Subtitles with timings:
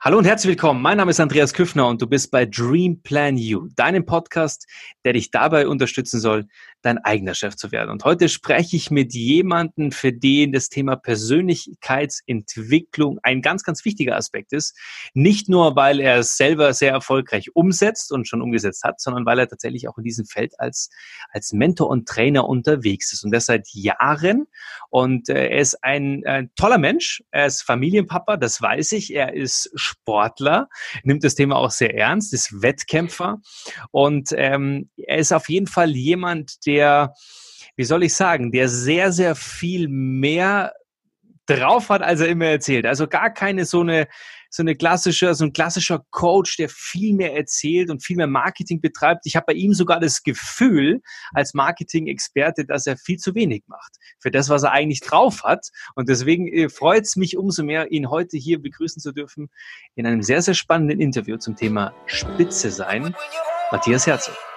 [0.00, 0.80] Hallo und herzlich willkommen.
[0.80, 4.68] Mein Name ist Andreas Küffner und du bist bei Dream Plan You, deinem Podcast,
[5.04, 6.46] der dich dabei unterstützen soll,
[6.82, 7.90] dein eigener Chef zu werden.
[7.90, 14.14] Und heute spreche ich mit jemandem, für den das Thema Persönlichkeitsentwicklung ein ganz, ganz wichtiger
[14.14, 14.78] Aspekt ist.
[15.14, 19.40] Nicht nur, weil er es selber sehr erfolgreich umsetzt und schon umgesetzt hat, sondern weil
[19.40, 20.90] er tatsächlich auch in diesem Feld als,
[21.30, 23.24] als Mentor und Trainer unterwegs ist.
[23.24, 24.46] Und das seit Jahren.
[24.90, 27.24] Und äh, er ist ein, ein toller Mensch.
[27.32, 29.12] Er ist Familienpapa, das weiß ich.
[29.12, 30.68] Er ist Sportler,
[31.02, 33.38] nimmt das Thema auch sehr ernst, ist Wettkämpfer.
[33.90, 37.14] Und ähm, er ist auf jeden Fall jemand, der,
[37.76, 40.72] wie soll ich sagen, der sehr, sehr viel mehr
[41.48, 42.86] drauf hat, als er immer erzählt.
[42.86, 44.06] Also gar keine so eine
[44.50, 48.80] so eine klassische, so ein klassischer Coach, der viel mehr erzählt und viel mehr Marketing
[48.80, 49.26] betreibt.
[49.26, 51.02] Ich habe bei ihm sogar das Gefühl,
[51.32, 55.68] als Marketing-Experte, dass er viel zu wenig macht für das, was er eigentlich drauf hat.
[55.94, 59.50] Und deswegen äh, freut es mich umso mehr, ihn heute hier begrüßen zu dürfen
[59.94, 63.14] in einem sehr, sehr spannenden Interview zum Thema Spitze sein.
[63.70, 64.47] Matthias Herzog.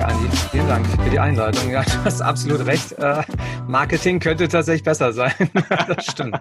[0.00, 0.36] Dank, Andi.
[0.50, 1.70] Vielen Dank für die Einleitung.
[1.70, 2.92] Ja, du hast absolut recht.
[2.92, 3.22] Äh,
[3.66, 5.32] Marketing könnte tatsächlich besser sein.
[5.88, 6.38] das stimmt.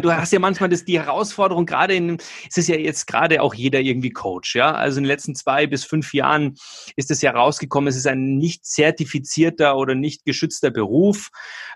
[0.00, 3.54] du hast ja manchmal das, die Herausforderung, gerade in, es ist ja jetzt gerade auch
[3.54, 4.72] jeder irgendwie Coach, ja.
[4.72, 6.54] Also in den letzten zwei bis fünf Jahren
[6.94, 11.30] ist es ja rausgekommen, es ist ein nicht zertifizierter oder nicht geschützter Beruf.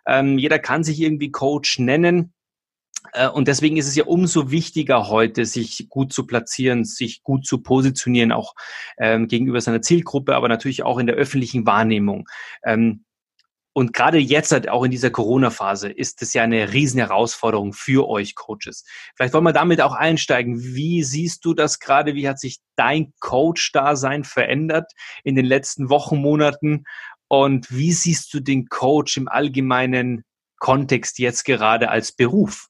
[0.06, 2.32] Ähm, jeder kann sich irgendwie Coach nennen.
[3.12, 7.46] Äh, und deswegen ist es ja umso wichtiger heute, sich gut zu platzieren, sich gut
[7.46, 8.54] zu positionieren, auch
[8.98, 12.28] ähm, gegenüber seiner Zielgruppe, aber natürlich auch in der öffentlichen Wahrnehmung.
[12.64, 13.04] Ähm,
[13.72, 18.08] und gerade jetzt, halt auch in dieser Corona-Phase, ist es ja eine riesen Herausforderung für
[18.08, 18.84] euch Coaches.
[19.14, 20.60] Vielleicht wollen wir damit auch einsteigen.
[20.60, 22.16] Wie siehst du das gerade?
[22.16, 24.90] Wie hat sich dein Coach-Dasein verändert
[25.22, 26.84] in den letzten Wochen, Monaten?
[27.28, 30.24] Und wie siehst du den Coach im allgemeinen
[30.58, 32.69] Kontext jetzt gerade als Beruf?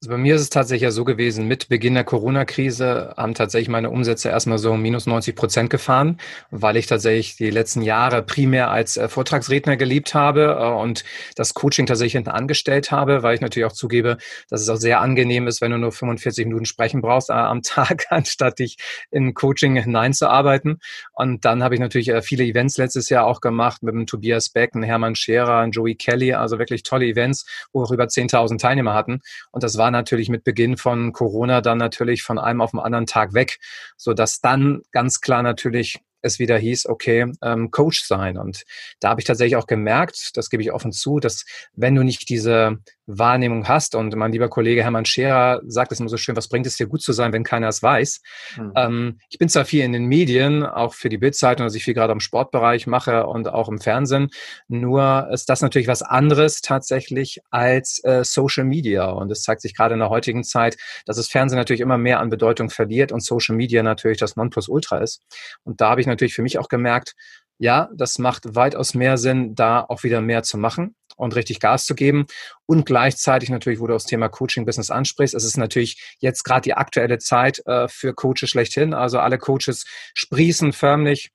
[0.00, 3.68] Also bei mir ist es tatsächlich ja so gewesen, mit Beginn der Corona-Krise haben tatsächlich
[3.68, 6.20] meine Umsätze erstmal so minus 90 Prozent gefahren,
[6.52, 11.02] weil ich tatsächlich die letzten Jahre primär als äh, Vortragsredner geliebt habe äh, und
[11.34, 14.18] das Coaching tatsächlich hinten angestellt habe, weil ich natürlich auch zugebe,
[14.48, 17.62] dass es auch sehr angenehm ist, wenn du nur 45 Minuten sprechen brauchst äh, am
[17.62, 18.76] Tag, anstatt dich
[19.10, 20.78] in Coaching hineinzuarbeiten.
[21.12, 24.76] Und dann habe ich natürlich viele Events letztes Jahr auch gemacht mit dem Tobias Beck,
[24.76, 28.94] einem Hermann Scherer, einem Joey Kelly, also wirklich tolle Events, wo wir über 10.000 Teilnehmer
[28.94, 29.22] hatten.
[29.50, 32.80] Und das war war natürlich mit Beginn von Corona dann natürlich von einem auf den
[32.80, 33.58] anderen Tag weg,
[33.96, 38.36] so dass dann ganz klar natürlich es wieder hieß, okay, ähm, Coach sein.
[38.36, 38.64] Und
[39.00, 42.28] da habe ich tatsächlich auch gemerkt, das gebe ich offen zu, dass wenn du nicht
[42.28, 42.76] diese
[43.08, 43.94] Wahrnehmung hast.
[43.94, 46.86] Und mein lieber Kollege Hermann Scherer sagt es immer so schön, was bringt es dir
[46.86, 48.20] gut zu sein, wenn keiner es weiß?
[48.56, 48.72] Mhm.
[48.76, 51.94] Ähm, ich bin zwar viel in den Medien, auch für die Bildzeitung, dass ich viel
[51.94, 54.28] gerade im Sportbereich mache und auch im Fernsehen,
[54.68, 59.06] nur ist das natürlich was anderes tatsächlich als äh, Social Media.
[59.06, 60.76] Und es zeigt sich gerade in der heutigen Zeit,
[61.06, 64.98] dass das Fernsehen natürlich immer mehr an Bedeutung verliert und Social Media natürlich das Nonplusultra
[64.98, 65.22] ist.
[65.64, 67.14] Und da habe ich natürlich für mich auch gemerkt,
[67.58, 71.84] ja, das macht weitaus mehr Sinn, da auch wieder mehr zu machen und richtig Gas
[71.84, 72.26] zu geben.
[72.66, 76.74] Und gleichzeitig natürlich, wo du das Thema Coaching-Business ansprichst, es ist natürlich jetzt gerade die
[76.74, 78.94] aktuelle Zeit äh, für Coaches schlechthin.
[78.94, 79.84] Also alle Coaches
[80.14, 81.30] sprießen förmlich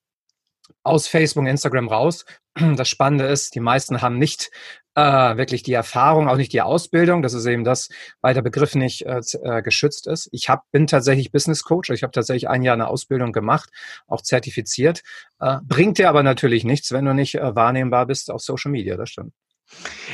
[0.84, 2.26] aus Facebook, Instagram raus.
[2.76, 4.52] Das Spannende ist, die meisten haben nicht
[4.96, 7.24] äh, wirklich die Erfahrung, auch nicht die Ausbildung.
[7.24, 7.90] Das ist eben das,
[8.22, 10.30] weil der Begriff nicht äh, äh, geschützt ist.
[10.32, 11.90] Ich hab, bin tatsächlich Business Coach.
[11.90, 13.70] Ich habe tatsächlich ein Jahr eine Ausbildung gemacht,
[14.08, 15.02] auch zertifiziert.
[15.40, 18.98] Äh, bringt dir aber natürlich nichts, wenn du nicht äh, wahrnehmbar bist auf Social Media.
[18.98, 19.34] Das stimmt.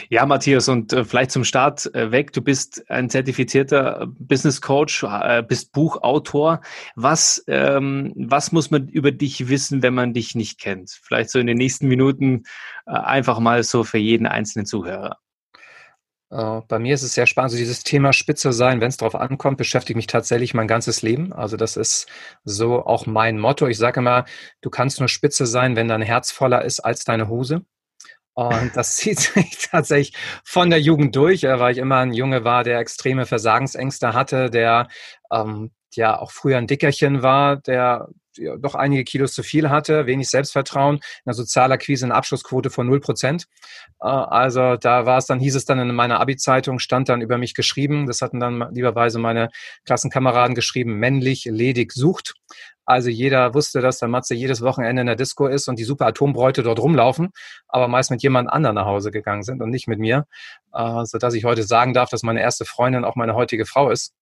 [0.10, 2.34] Ja, Matthias, und äh, vielleicht zum Start äh, weg.
[2.34, 6.62] Du bist ein zertifizierter Business Coach, äh, bist Buchautor.
[6.96, 11.00] Was, ähm, was muss man über dich wissen, wenn man dich nicht kennt?
[11.02, 12.44] Vielleicht so in den nächsten Minuten
[12.86, 15.18] äh, einfach mal so für jeden einzelnen Zuhörer.
[16.32, 17.52] Äh, bei mir ist es sehr spannend.
[17.52, 21.34] Also dieses Thema Spitze sein, wenn es darauf ankommt, beschäftigt mich tatsächlich mein ganzes Leben.
[21.34, 22.08] Also das ist
[22.44, 23.68] so auch mein Motto.
[23.68, 24.26] Ich sage immer,
[24.62, 27.66] du kannst nur Spitze sein, wenn dein Herz voller ist als deine Hose.
[28.40, 32.64] Und das zieht sich tatsächlich von der Jugend durch, weil ich immer ein Junge war,
[32.64, 34.88] der extreme Versagensängste hatte, der
[35.30, 38.08] ähm, ja auch früher ein Dickerchen war, der
[38.38, 42.88] ja, doch einige Kilos zu viel hatte, wenig Selbstvertrauen, in der Sozialakquise eine Abschlussquote von
[42.88, 43.48] 0 Prozent.
[44.00, 47.38] Äh, also da war es dann, hieß es dann in meiner Abi-Zeitung, stand dann über
[47.38, 49.50] mich geschrieben, das hatten dann lieberweise meine
[49.84, 52.36] Klassenkameraden geschrieben, männlich, ledig, sucht.
[52.90, 56.08] Also jeder wusste, dass der Matze jedes Wochenende in der Disco ist und die super
[56.08, 57.30] Atombräute dort rumlaufen,
[57.68, 60.26] aber meist mit jemand anderem nach Hause gegangen sind und nicht mit mir,
[60.74, 64.16] äh, sodass ich heute sagen darf, dass meine erste Freundin auch meine heutige Frau ist.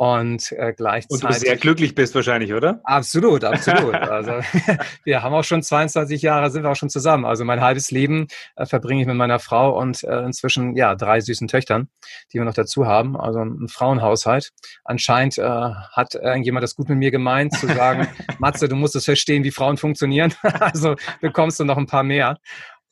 [0.00, 1.24] Und äh, gleichzeitig.
[1.24, 2.80] Und du sehr glücklich bist wahrscheinlich, oder?
[2.84, 3.94] Absolut, absolut.
[3.96, 4.30] also
[5.04, 7.24] wir haben auch schon 22 Jahre, sind wir auch schon zusammen.
[7.24, 11.18] Also mein halbes Leben äh, verbringe ich mit meiner Frau und äh, inzwischen ja drei
[11.18, 11.88] süßen Töchtern,
[12.32, 13.20] die wir noch dazu haben.
[13.20, 14.52] Also ein Frauenhaushalt.
[14.84, 18.06] Anscheinend äh, hat irgendjemand das gut mit mir gemeint, zu sagen,
[18.38, 20.32] Matze, du musst es verstehen, wie Frauen funktionieren.
[20.60, 22.38] also bekommst du noch ein paar mehr.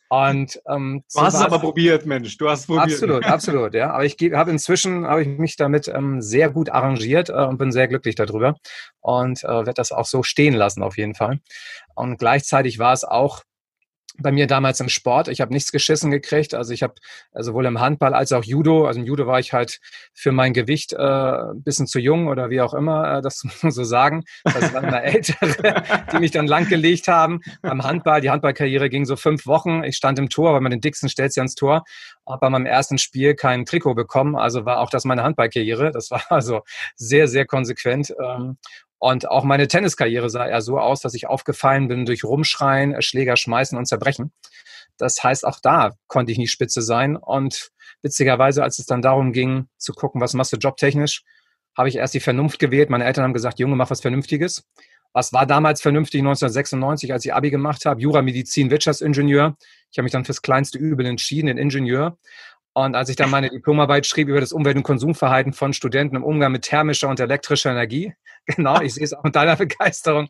[0.08, 2.37] Und ähm, du hast es aber probiert, Mensch.
[2.38, 2.93] Du hast probiert.
[2.93, 3.91] Absolut, absolut, ja.
[3.91, 7.73] Aber ich habe inzwischen habe ich mich damit ähm, sehr gut arrangiert äh, und bin
[7.73, 8.56] sehr glücklich darüber
[9.00, 11.41] und äh, werde das auch so stehen lassen auf jeden Fall.
[11.94, 13.43] Und gleichzeitig war es auch
[14.21, 15.29] bei mir damals im Sport.
[15.29, 16.55] Ich habe nichts geschissen gekriegt.
[16.55, 16.95] Also ich habe
[17.33, 18.87] also sowohl im Handball als auch Judo.
[18.87, 19.81] Also im Judo war ich halt
[20.13, 23.63] für mein Gewicht äh, ein bisschen zu jung oder wie auch immer, äh, das muss
[23.63, 24.25] man so sagen.
[24.45, 25.83] Das waren immer Ältere,
[26.13, 27.41] die mich dann langgelegt haben.
[27.63, 29.85] Beim Handball, die Handballkarriere ging so fünf Wochen.
[29.85, 31.85] Ich stand im Tor, weil man den dicksten stellt sich ans Tor.
[32.27, 34.37] Habe bei meinem ersten Spiel kein Trikot bekommen.
[34.37, 35.93] Also war auch das meine Handballkarriere.
[35.93, 36.63] Das war also
[36.97, 38.15] sehr, sehr konsequent.
[38.23, 38.57] Ähm,
[38.98, 43.37] und auch meine Tenniskarriere sah eher so aus, dass ich aufgefallen bin durch Rumschreien, Schläger
[43.37, 44.32] schmeißen und zerbrechen.
[44.96, 47.16] Das heißt, auch da konnte ich nie spitze sein.
[47.16, 47.70] Und
[48.02, 51.22] witzigerweise, als es dann darum ging, zu gucken, was machst du jobtechnisch,
[51.76, 52.88] habe ich erst die Vernunft gewählt.
[52.88, 54.64] Meine Eltern haben gesagt, Junge, mach was Vernünftiges.
[55.12, 58.00] Was war damals vernünftig 1996, als ich Abi gemacht habe?
[58.00, 59.56] Jura, Medizin, Wirtschaftsingenieur.
[59.90, 62.19] Ich habe mich dann fürs kleinste Übel entschieden, den Ingenieur.
[62.76, 66.23] Und als ich dann meine Diplomarbeit schrieb über das Umwelt- und Konsumverhalten von Studenten im
[66.23, 68.12] Umgang mit thermischer und elektrischer Energie,
[68.46, 70.28] genau, ich sehe es auch mit deiner Begeisterung,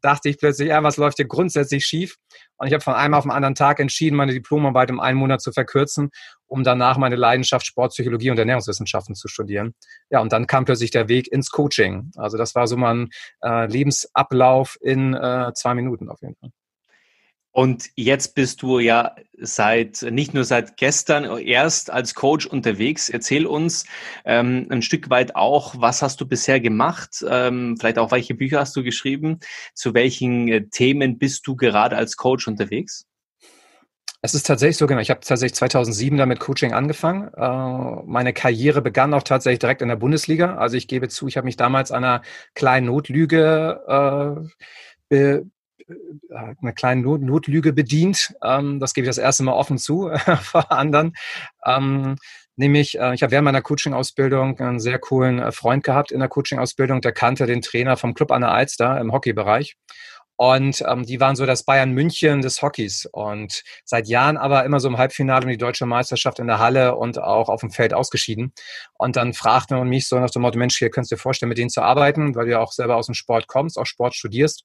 [0.00, 2.14] dachte ich plötzlich, ja, was läuft hier grundsätzlich schief?
[2.56, 5.40] Und ich habe von einem auf den anderen Tag entschieden, meine Diplomarbeit um einen Monat
[5.40, 6.10] zu verkürzen,
[6.46, 9.74] um danach meine Leidenschaft Sportpsychologie und Ernährungswissenschaften zu studieren.
[10.08, 12.12] Ja, und dann kam plötzlich der Weg ins Coaching.
[12.14, 13.08] Also das war so mein
[13.42, 16.50] äh, Lebensablauf in äh, zwei Minuten auf jeden Fall.
[17.50, 23.08] Und jetzt bist du ja seit, nicht nur seit gestern erst als Coach unterwegs.
[23.08, 23.84] Erzähl uns
[24.24, 27.24] ähm, ein Stück weit auch, was hast du bisher gemacht?
[27.28, 29.40] Ähm, vielleicht auch, welche Bücher hast du geschrieben?
[29.74, 33.06] Zu welchen äh, Themen bist du gerade als Coach unterwegs?
[34.20, 35.00] Es ist tatsächlich so, genau.
[35.00, 37.32] Ich habe tatsächlich 2007 damit Coaching angefangen.
[37.34, 40.56] Äh, meine Karriere begann auch tatsächlich direkt in der Bundesliga.
[40.56, 42.22] Also ich gebe zu, ich habe mich damals einer
[42.54, 44.48] kleinen Notlüge
[45.10, 45.42] äh, äh,
[46.30, 48.34] einer kleinen Not Notlüge bedient.
[48.42, 50.10] Ähm, das gebe ich das erste Mal offen zu
[50.42, 51.14] vor anderen.
[51.64, 52.16] Ähm,
[52.56, 56.28] nämlich, äh, ich habe während meiner Coaching-Ausbildung einen sehr coolen äh, Freund gehabt in der
[56.28, 59.76] Coaching-Ausbildung, der kannte den Trainer vom Club an der Alster im Hockeybereich.
[60.40, 63.08] Und ähm, die waren so das Bayern München des Hockeys.
[63.10, 66.94] Und seit Jahren aber immer so im Halbfinale um die deutsche Meisterschaft in der Halle
[66.94, 68.52] und auch auf dem Feld ausgeschieden.
[68.96, 71.48] Und dann fragte man mich so nach dem Motto, Mensch, hier könntest du dir vorstellen,
[71.48, 74.14] mit denen zu arbeiten, weil du ja auch selber aus dem Sport kommst, auch Sport
[74.14, 74.64] studierst.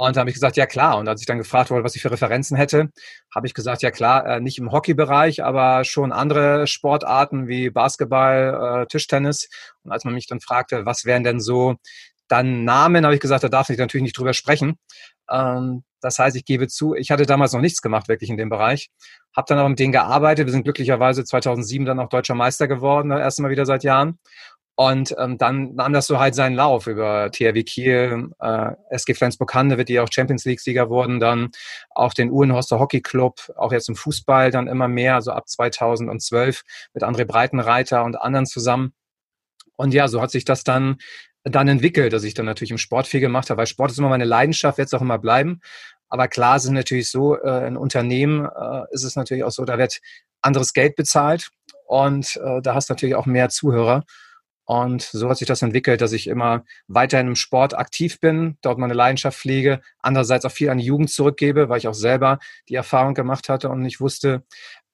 [0.00, 0.96] Und da habe ich gesagt, ja klar.
[0.96, 2.90] Und als ich dann gefragt wurde, was ich für Referenzen hätte,
[3.34, 8.82] habe ich gesagt, ja klar, äh, nicht im Hockeybereich, aber schon andere Sportarten wie Basketball,
[8.82, 9.48] äh, Tischtennis.
[9.82, 11.74] Und als man mich dann fragte, was wären denn so
[12.28, 14.78] dann Namen, habe ich gesagt, da darf ich natürlich nicht drüber sprechen.
[15.28, 18.50] Ähm, das heißt, ich gebe zu, ich hatte damals noch nichts gemacht wirklich in dem
[18.50, 18.90] Bereich,
[19.36, 20.46] habe dann auch mit denen gearbeitet.
[20.46, 24.20] Wir sind glücklicherweise 2007 dann auch deutscher Meister geworden, das erste Mal wieder seit Jahren.
[24.78, 29.88] Und ähm, dann nahm das so halt seinen Lauf über THW Kiel, äh, SG Flensburg-Handewitt,
[29.88, 31.50] die auch Champions League-Sieger wurden, dann
[31.90, 36.62] auch den Uhlenhorster Hockey Club, auch jetzt im Fußball dann immer mehr, also ab 2012
[36.94, 38.92] mit André Breitenreiter und anderen zusammen.
[39.74, 40.98] Und ja, so hat sich das dann
[41.42, 44.10] dann entwickelt, dass ich dann natürlich im Sport viel gemacht habe, weil Sport ist immer
[44.10, 45.60] meine Leidenschaft, wird es auch immer bleiben.
[46.08, 49.76] Aber klar es natürlich so, äh, in Unternehmen äh, ist es natürlich auch so, da
[49.76, 49.98] wird
[50.40, 51.50] anderes Geld bezahlt
[51.86, 54.04] und äh, da hast du natürlich auch mehr Zuhörer.
[54.68, 58.76] Und so hat sich das entwickelt, dass ich immer weiterhin im Sport aktiv bin, dort
[58.76, 62.74] meine Leidenschaft pflege, andererseits auch viel an die Jugend zurückgebe, weil ich auch selber die
[62.74, 64.42] Erfahrung gemacht hatte und nicht wusste,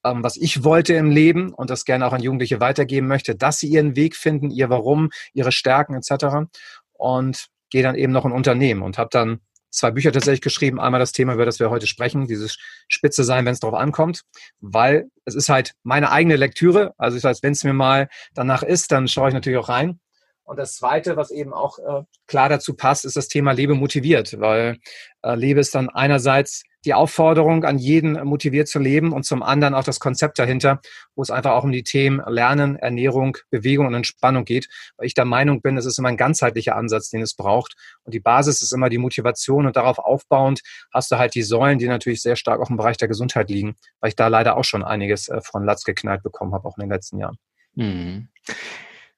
[0.04, 3.58] ähm, was ich wollte im Leben und das gerne auch an Jugendliche weitergeben möchte, dass
[3.58, 6.46] sie ihren Weg finden, ihr Warum, ihre Stärken etc.
[6.92, 9.40] Und gehe dann eben noch in Unternehmen und habe dann
[9.74, 10.80] zwei Bücher tatsächlich geschrieben.
[10.80, 14.22] Einmal das Thema, über das wir heute sprechen, dieses Spitze sein, wenn es darauf ankommt,
[14.60, 16.94] weil es ist halt meine eigene Lektüre.
[16.98, 20.00] Also das heißt, wenn es mir mal danach ist, dann schaue ich natürlich auch rein.
[20.44, 24.38] Und das Zweite, was eben auch äh, klar dazu passt, ist das Thema Lebe motiviert,
[24.40, 24.78] weil
[25.22, 29.74] äh, Lebe ist dann einerseits die Aufforderung an jeden motiviert zu leben und zum anderen
[29.74, 30.80] auch das Konzept dahinter,
[31.14, 35.14] wo es einfach auch um die Themen Lernen, Ernährung, Bewegung und Entspannung geht, weil ich
[35.14, 37.74] der Meinung bin, es ist immer ein ganzheitlicher Ansatz, den es braucht.
[38.04, 40.60] Und die Basis ist immer die Motivation und darauf aufbauend
[40.92, 43.76] hast du halt die Säulen, die natürlich sehr stark auch im Bereich der Gesundheit liegen,
[44.00, 46.82] weil ich da leider auch schon einiges äh, von Latz geknallt bekommen habe, auch in
[46.82, 47.38] den letzten Jahren.
[47.74, 48.28] Mhm.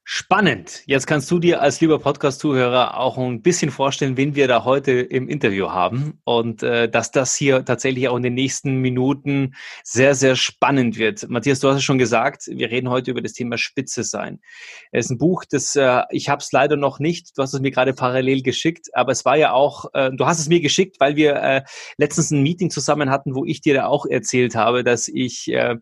[0.09, 0.85] Spannend.
[0.87, 4.93] Jetzt kannst du dir als lieber Podcast-Zuhörer auch ein bisschen vorstellen, wen wir da heute
[4.93, 10.15] im Interview haben und äh, dass das hier tatsächlich auch in den nächsten Minuten sehr,
[10.15, 11.29] sehr spannend wird.
[11.29, 14.39] Matthias, du hast es schon gesagt, wir reden heute über das Thema Spitze sein.
[14.93, 17.37] Es ist ein Buch, das äh, ich habe es leider noch nicht.
[17.37, 20.39] Du hast es mir gerade parallel geschickt, aber es war ja auch, äh, du hast
[20.39, 21.63] es mir geschickt, weil wir äh,
[21.99, 25.75] letztens ein Meeting zusammen hatten, wo ich dir da auch erzählt habe, dass ich äh,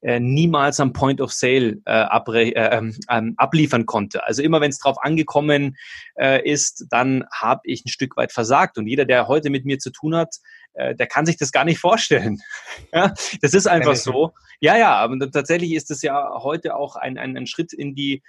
[0.00, 4.24] äh, niemals am Point of Sale äh, abre äh, ähm, ähm, abliefern konnte.
[4.24, 5.76] Also immer wenn es drauf angekommen
[6.16, 8.78] äh, ist, dann habe ich ein Stück weit versagt.
[8.78, 10.36] Und jeder, der heute mit mir zu tun hat,
[10.74, 12.38] äh, der kann sich das gar nicht vorstellen.
[12.92, 13.12] ja,
[13.42, 14.32] das ist einfach so.
[14.60, 18.22] Ja, ja, aber tatsächlich ist es ja heute auch ein, ein, ein Schritt in die,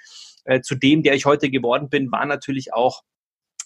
[0.45, 3.03] äh, zu dem, der ich heute geworden bin, war natürlich auch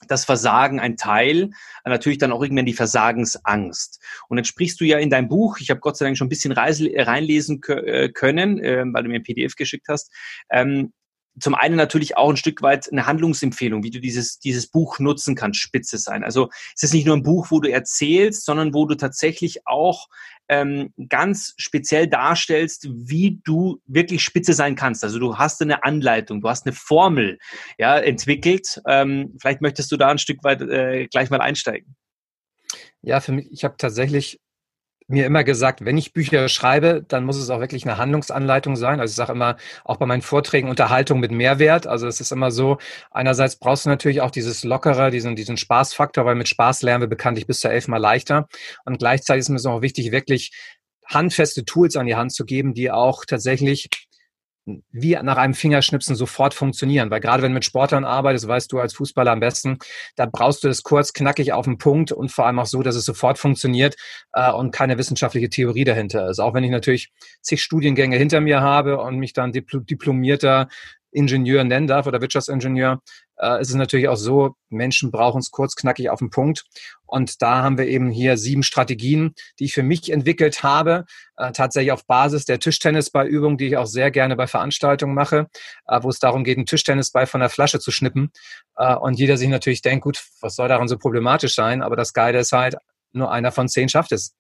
[0.08, 1.52] das Versagen ein Teil,
[1.86, 4.02] natürlich dann auch irgendwann die Versagensangst.
[4.30, 6.30] Und dann sprichst du ja in deinem Buch, ich habe Gott sei Dank schon ein
[6.30, 10.12] bisschen reinlesen äh, können, ähm, weil du mir ein PDF geschickt hast,
[10.50, 10.94] ähm,
[11.40, 15.36] zum einen natürlich auch ein Stück weit eine Handlungsempfehlung, wie du dieses, dieses Buch nutzen
[15.36, 16.24] kannst, Spitze sein.
[16.24, 20.08] Also es ist nicht nur ein Buch, wo du erzählst, sondern wo du tatsächlich auch
[20.50, 25.04] ähm, ganz speziell darstellst, wie du wirklich Spitze sein kannst.
[25.04, 27.40] Also du hast eine Anleitung, du hast eine Formel
[27.78, 28.82] ja, entwickelt.
[28.88, 31.96] Ähm, vielleicht möchtest du da ein Stück weit äh, gleich mal einsteigen.
[33.02, 34.40] Ja, für mich, ich habe tatsächlich
[35.08, 39.00] mir immer gesagt, wenn ich Bücher schreibe, dann muss es auch wirklich eine Handlungsanleitung sein.
[39.00, 41.88] Also ich sage immer, auch bei meinen Vorträgen Unterhaltung mit Mehrwert.
[41.88, 42.78] Also es ist immer so,
[43.12, 47.10] einerseits brauchst du natürlich auch dieses Lockere, diesen, diesen Spaßfaktor, weil mit Spaß lernen wir
[47.10, 48.48] bekanntlich bis zu elfmal leichter.
[48.86, 50.52] Und gleichzeitig ist mir auch wichtig, wirklich
[51.06, 53.90] handfeste Tools an die Hand zu geben, die auch tatsächlich
[54.66, 57.10] wie nach einem Fingerschnipsen sofort funktionieren.
[57.10, 59.78] Weil gerade wenn du mit Sportlern arbeitest, weißt du als Fußballer am besten,
[60.16, 62.96] da brauchst du es kurz, knackig auf den Punkt und vor allem auch so, dass
[62.96, 63.96] es sofort funktioniert
[64.34, 66.40] äh, und keine wissenschaftliche Theorie dahinter ist.
[66.40, 70.68] Auch wenn ich natürlich zig Studiengänge hinter mir habe und mich dann diplomierter
[71.14, 73.02] Ingenieur nennen darf oder Wirtschaftsingenieur,
[73.38, 76.66] äh, ist es natürlich auch so, Menschen brauchen es kurz, knackig auf den Punkt.
[77.06, 81.06] Und da haben wir eben hier sieben Strategien, die ich für mich entwickelt habe,
[81.38, 85.48] äh, tatsächlich auf Basis der Tischtennisballübung, die ich auch sehr gerne bei Veranstaltungen mache,
[85.88, 88.32] äh, wo es darum geht, einen Tischtennisball von der Flasche zu schnippen.
[88.78, 91.82] Äh, und jeder sich natürlich denkt, gut, was soll daran so problematisch sein?
[91.82, 92.76] Aber das Geile ist halt,
[93.12, 94.36] nur einer von zehn schafft es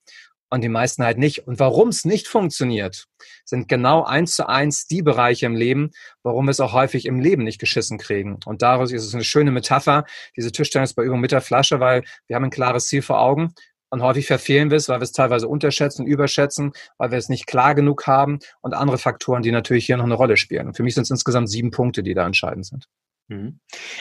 [0.53, 1.47] und die meisten halt nicht.
[1.47, 3.07] Und warum es nicht funktioniert,
[3.43, 5.89] sind genau eins zu eins die Bereiche im Leben,
[6.21, 8.37] warum wir es auch häufig im Leben nicht geschissen kriegen.
[8.45, 10.05] Und daraus ist es eine schöne Metapher,
[10.37, 13.55] diese Tischtennisbeübung mit der Flasche, weil wir haben ein klares Ziel vor Augen.
[13.89, 17.47] Und häufig verfehlen wir es, weil wir es teilweise unterschätzen, überschätzen, weil wir es nicht
[17.47, 20.67] klar genug haben und andere Faktoren, die natürlich hier noch eine Rolle spielen.
[20.67, 22.87] Und für mich sind es insgesamt sieben Punkte, die da entscheidend sind.
[23.29, 23.59] Mhm.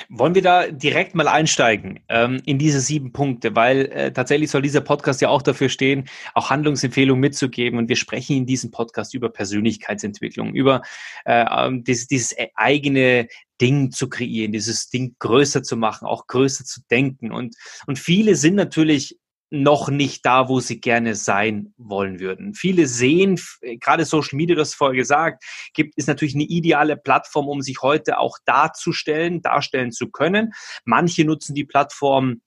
[0.09, 4.63] Wollen wir da direkt mal einsteigen ähm, in diese sieben Punkte, weil äh, tatsächlich soll
[4.63, 7.79] dieser Podcast ja auch dafür stehen, auch Handlungsempfehlungen mitzugeben.
[7.79, 10.83] Und wir sprechen in diesem Podcast über Persönlichkeitsentwicklung, über
[11.25, 13.29] äh, ähm, dieses, dieses eigene
[13.61, 17.31] Ding zu kreieren, dieses Ding größer zu machen, auch größer zu denken.
[17.31, 17.55] Und,
[17.87, 19.19] und viele sind natürlich
[19.53, 22.55] noch nicht da, wo sie gerne sein wollen würden.
[22.55, 23.39] Viele sehen,
[23.81, 25.45] gerade Social Media, das vorher gesagt,
[25.75, 30.55] gibt, ist natürlich eine ideale Plattform, um sich heute auch darzustellen, darstellen zu können.
[30.87, 32.41] Manche nutzen die Plattform,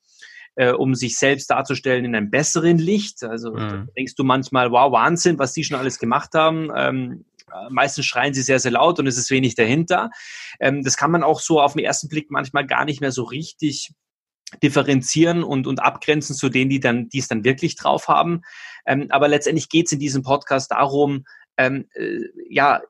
[0.55, 3.23] äh, um sich selbst darzustellen in einem besseren Licht.
[3.23, 3.87] Also mhm.
[3.95, 6.71] denkst du manchmal, wow, Wahnsinn, was die schon alles gemacht haben.
[6.75, 7.25] Ähm,
[7.69, 10.09] meistens schreien sie sehr, sehr laut und es ist wenig dahinter.
[10.59, 13.21] Ähm, das kann man auch so auf den ersten Blick manchmal gar nicht mehr so
[13.23, 13.91] richtig
[14.61, 18.41] differenzieren und, und abgrenzen zu denen, die dann, die es dann wirklich drauf haben.
[18.85, 21.25] Ähm, aber letztendlich geht es in diesem Podcast darum,
[21.57, 22.81] ähm, äh, ja,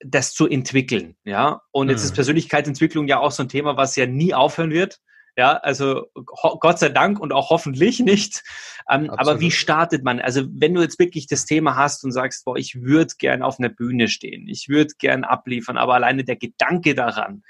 [0.00, 1.62] das zu entwickeln, ja.
[1.72, 2.06] Und jetzt mhm.
[2.06, 5.00] ist Persönlichkeitsentwicklung ja auch so ein Thema, was ja nie aufhören wird.
[5.36, 8.42] Ja, also Gott sei Dank und auch hoffentlich nicht.
[8.90, 10.20] Ähm, aber wie startet man?
[10.20, 13.58] Also wenn du jetzt wirklich das Thema hast und sagst, boah, ich würde gern auf
[13.58, 17.42] einer Bühne stehen, ich würde gern abliefern, aber alleine der Gedanke daran,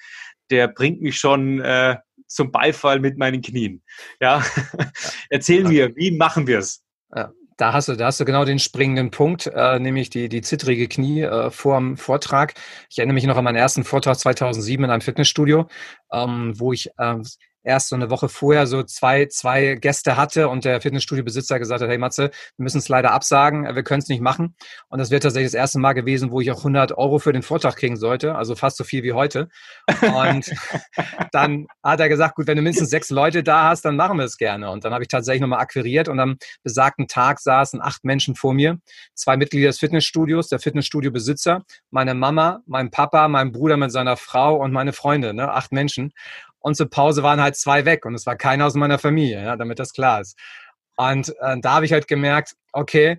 [0.51, 1.97] der bringt mich schon äh,
[2.29, 3.83] zum Beifall mit meinen Knien.
[4.21, 4.45] Ja,
[5.31, 5.69] erzähl ja.
[5.69, 6.83] mir, wie machen wir es?
[7.15, 7.33] Ja.
[7.57, 10.87] Da hast du, da hast du genau den springenden Punkt, äh, nämlich die, die zittrige
[10.87, 12.55] Knie äh, vor dem Vortrag.
[12.89, 15.67] Ich erinnere mich noch an meinen ersten Vortrag 2007 in einem Fitnessstudio,
[16.13, 17.17] ähm, wo ich äh,
[17.63, 21.89] erst so eine Woche vorher so zwei, zwei Gäste hatte und der Fitnessstudio-Besitzer gesagt hat,
[21.89, 24.55] hey Matze, wir müssen es leider absagen, wir können es nicht machen.
[24.89, 27.43] Und das wird tatsächlich das erste Mal gewesen, wo ich auch 100 Euro für den
[27.43, 29.49] Vortrag kriegen sollte, also fast so viel wie heute.
[30.03, 30.51] Und
[31.33, 34.25] dann hat er gesagt, gut, wenn du mindestens sechs Leute da hast, dann machen wir
[34.25, 34.71] es gerne.
[34.71, 38.55] Und dann habe ich tatsächlich nochmal akquiriert und am besagten Tag saßen acht Menschen vor
[38.55, 38.79] mir,
[39.15, 44.57] zwei Mitglieder des Fitnessstudios, der Fitnessstudio-Besitzer, meine Mama, mein Papa, mein Bruder mit seiner Frau
[44.57, 45.53] und meine Freunde, ne?
[45.53, 46.13] acht Menschen
[46.61, 49.57] und zur Pause waren halt zwei weg und es war keiner aus meiner Familie, ja,
[49.57, 50.39] damit das klar ist.
[50.97, 53.19] Und äh, da habe ich halt gemerkt, okay,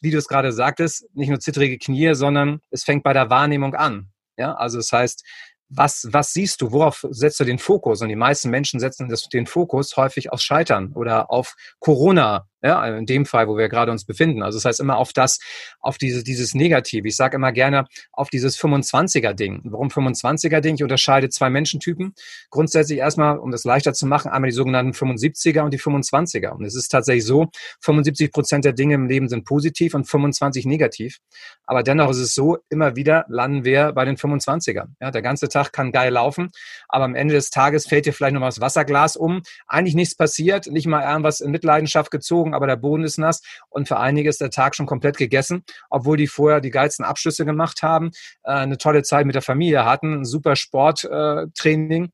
[0.00, 3.74] wie du es gerade sagtest, nicht nur zittrige Knie, sondern es fängt bei der Wahrnehmung
[3.74, 4.10] an.
[4.36, 5.24] Ja, also das heißt,
[5.68, 6.70] was, was siehst du?
[6.70, 8.00] Worauf setzt du den Fokus?
[8.02, 12.84] Und die meisten Menschen setzen das, den Fokus häufig aufs Scheitern oder auf Corona ja,
[12.96, 14.42] in dem Fall, wo wir gerade uns befinden.
[14.42, 15.38] Also das heißt immer auf das,
[15.80, 17.04] auf diese, dieses Negativ.
[17.04, 19.62] Ich sage immer gerne auf dieses 25er-Ding.
[19.64, 20.76] Warum 25er-Ding?
[20.76, 22.14] Ich unterscheide zwei Menschentypen.
[22.50, 26.50] Grundsätzlich erstmal, um das leichter zu machen, einmal die sogenannten 75er und die 25er.
[26.50, 27.46] Und es ist tatsächlich so,
[27.80, 31.18] 75 Prozent der Dinge im Leben sind positiv und 25 negativ.
[31.66, 34.86] Aber dennoch ist es so, immer wieder landen wir bei den 25er.
[35.00, 36.50] Ja, der ganze Tag kann geil laufen,
[36.88, 39.42] aber am Ende des Tages fällt dir vielleicht noch mal das Wasserglas um.
[39.66, 43.88] Eigentlich nichts passiert, nicht mal irgendwas in Mitleidenschaft gezogen, aber der Boden ist nass und
[43.88, 47.82] für einige ist der Tag schon komplett gegessen, obwohl die vorher die geilsten Abschlüsse gemacht
[47.82, 48.10] haben,
[48.44, 52.10] äh, eine tolle Zeit mit der Familie hatten, ein super Sporttraining.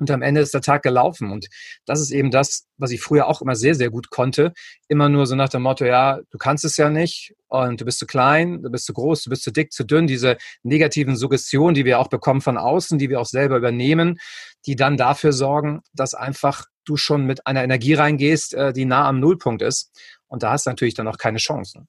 [0.00, 1.30] Und am Ende ist der Tag gelaufen.
[1.30, 1.46] Und
[1.84, 4.54] das ist eben das, was ich früher auch immer sehr, sehr gut konnte.
[4.88, 7.98] Immer nur so nach dem Motto, ja, du kannst es ja nicht und du bist
[7.98, 10.06] zu klein, du bist zu groß, du bist zu dick, zu dünn.
[10.06, 14.18] Diese negativen Suggestionen, die wir auch bekommen von außen, die wir auch selber übernehmen,
[14.64, 19.06] die dann dafür sorgen, dass einfach du schon mit einer Energie reingehst, äh, die nah
[19.06, 19.92] am Nullpunkt ist.
[20.28, 21.84] Und da hast du natürlich dann auch keine Chance.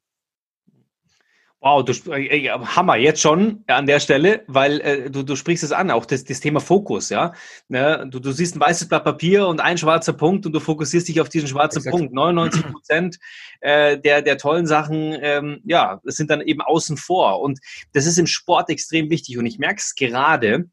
[1.63, 5.71] Wow, du, äh, Hammer, jetzt schon an der Stelle, weil äh, du, du sprichst es
[5.71, 7.33] an, auch das, das Thema Fokus, ja.
[7.67, 8.07] Ne?
[8.09, 11.21] Du, du siehst ein weißes Blatt Papier und ein schwarzer Punkt und du fokussierst dich
[11.21, 11.95] auf diesen schwarzen Exakt.
[11.95, 12.13] Punkt.
[12.13, 13.19] 99 Prozent
[13.59, 17.41] äh, der, der tollen Sachen, ähm, ja, das sind dann eben außen vor.
[17.41, 17.59] Und
[17.93, 19.37] das ist im Sport extrem wichtig.
[19.37, 20.65] Und ich merke es gerade,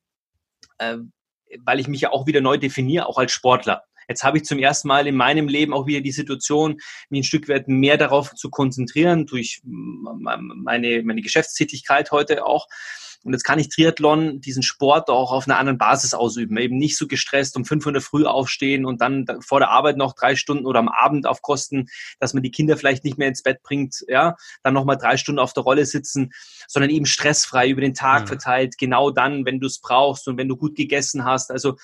[0.78, 0.96] äh,
[1.60, 3.82] weil ich mich ja auch wieder neu definiere, auch als Sportler.
[4.08, 6.78] Jetzt habe ich zum ersten Mal in meinem Leben auch wieder die Situation,
[7.10, 12.66] mich ein Stück weit mehr darauf zu konzentrieren, durch meine, meine Geschäftstätigkeit heute auch.
[13.24, 16.56] Und jetzt kann ich Triathlon, diesen Sport auch auf einer anderen Basis ausüben.
[16.56, 20.36] Eben nicht so gestresst um 500 früh aufstehen und dann vor der Arbeit noch drei
[20.36, 21.88] Stunden oder am Abend auf Kosten,
[22.20, 25.40] dass man die Kinder vielleicht nicht mehr ins Bett bringt, ja, dann nochmal drei Stunden
[25.40, 26.30] auf der Rolle sitzen,
[26.68, 28.28] sondern eben stressfrei über den Tag mhm.
[28.28, 31.50] verteilt, genau dann, wenn du es brauchst und wenn du gut gegessen hast.
[31.50, 31.76] Also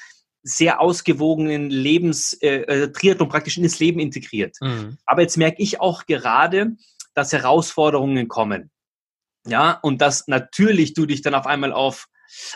[0.44, 4.56] sehr ausgewogenen Lebens, äh, äh, Triathlon praktisch in das Leben integriert.
[4.60, 4.98] Mhm.
[5.06, 6.76] Aber jetzt merke ich auch gerade,
[7.14, 8.70] dass Herausforderungen kommen.
[9.46, 12.06] Ja, und dass natürlich du dich dann auf einmal auf,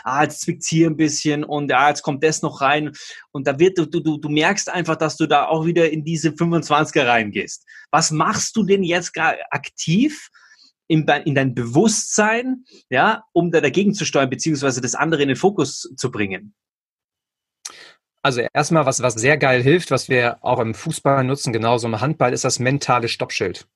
[0.05, 2.93] ah, jetzt zwickt hier ein bisschen und ja, jetzt kommt das noch rein.
[3.31, 6.31] Und da wird, du, du, du merkst einfach, dass du da auch wieder in diese
[6.31, 7.65] 25er reingehst.
[7.91, 10.29] Was machst du denn jetzt gerade aktiv?
[10.91, 15.37] In, in dein Bewusstsein, ja, um da dagegen zu steuern, beziehungsweise das andere in den
[15.37, 16.55] Fokus zu bringen?
[18.29, 21.99] Also erstmal, was, was sehr geil hilft, was wir auch im Fußball nutzen, genauso im
[21.99, 23.67] Handball, ist das mentale Stoppschild.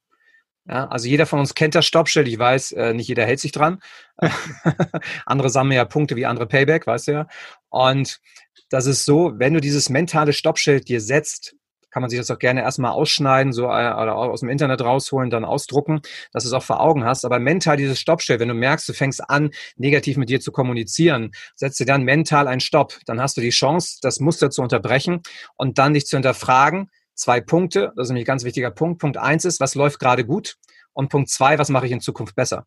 [0.68, 2.28] Ja, also jeder von uns kennt das Stoppschild.
[2.28, 3.78] Ich weiß, äh, nicht jeder hält sich dran.
[5.24, 7.28] andere sammeln ja Punkte wie andere Payback, weißt du ja.
[7.70, 8.20] Und
[8.68, 11.56] das ist so, wenn du dieses mentale Stoppschild dir setzt,
[11.92, 15.30] kann man sich das auch gerne erstmal ausschneiden, so äh, oder aus dem Internet rausholen,
[15.30, 16.00] dann ausdrucken,
[16.32, 17.24] dass du es auch vor Augen hast.
[17.24, 21.30] Aber mental dieses Stoppschild, wenn du merkst, du fängst an, negativ mit dir zu kommunizieren,
[21.54, 22.98] setzt dir dann mental einen Stopp.
[23.06, 25.20] Dann hast du die Chance, das Muster zu unterbrechen
[25.56, 26.90] und dann dich zu hinterfragen.
[27.14, 29.00] Zwei Punkte, das ist nämlich ein ganz wichtiger Punkt.
[29.00, 30.56] Punkt eins ist, was läuft gerade gut?
[30.94, 32.66] Und Punkt zwei, was mache ich in Zukunft besser?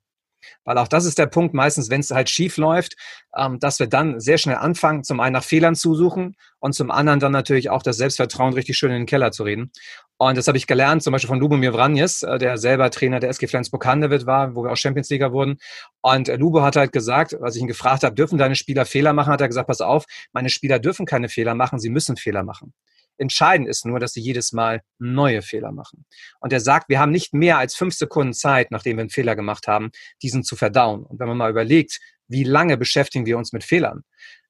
[0.63, 2.95] Weil auch das ist der Punkt, meistens, wenn es halt schief läuft,
[3.36, 6.91] ähm, dass wir dann sehr schnell anfangen, zum einen nach Fehlern zu suchen und zum
[6.91, 9.71] anderen dann natürlich auch das Selbstvertrauen richtig schön in den Keller zu reden.
[10.17, 13.29] Und das habe ich gelernt, zum Beispiel von Lubomir Vranjes, äh, der selber Trainer der
[13.29, 15.58] SG Flensburg-Handewitt war, wo wir auch Champions League wurden.
[16.01, 19.13] Und äh, Lubo hat halt gesagt, als ich ihn gefragt habe, dürfen deine Spieler Fehler
[19.13, 22.43] machen, hat er gesagt, pass auf, meine Spieler dürfen keine Fehler machen, sie müssen Fehler
[22.43, 22.73] machen.
[23.17, 26.06] Entscheidend ist nur, dass sie jedes Mal neue Fehler machen.
[26.39, 29.36] Und er sagt, wir haben nicht mehr als fünf Sekunden Zeit, nachdem wir einen Fehler
[29.36, 31.04] gemacht haben, diesen zu verdauen.
[31.04, 34.04] Und wenn man mal überlegt, wie lange beschäftigen wir uns mit Fehlern?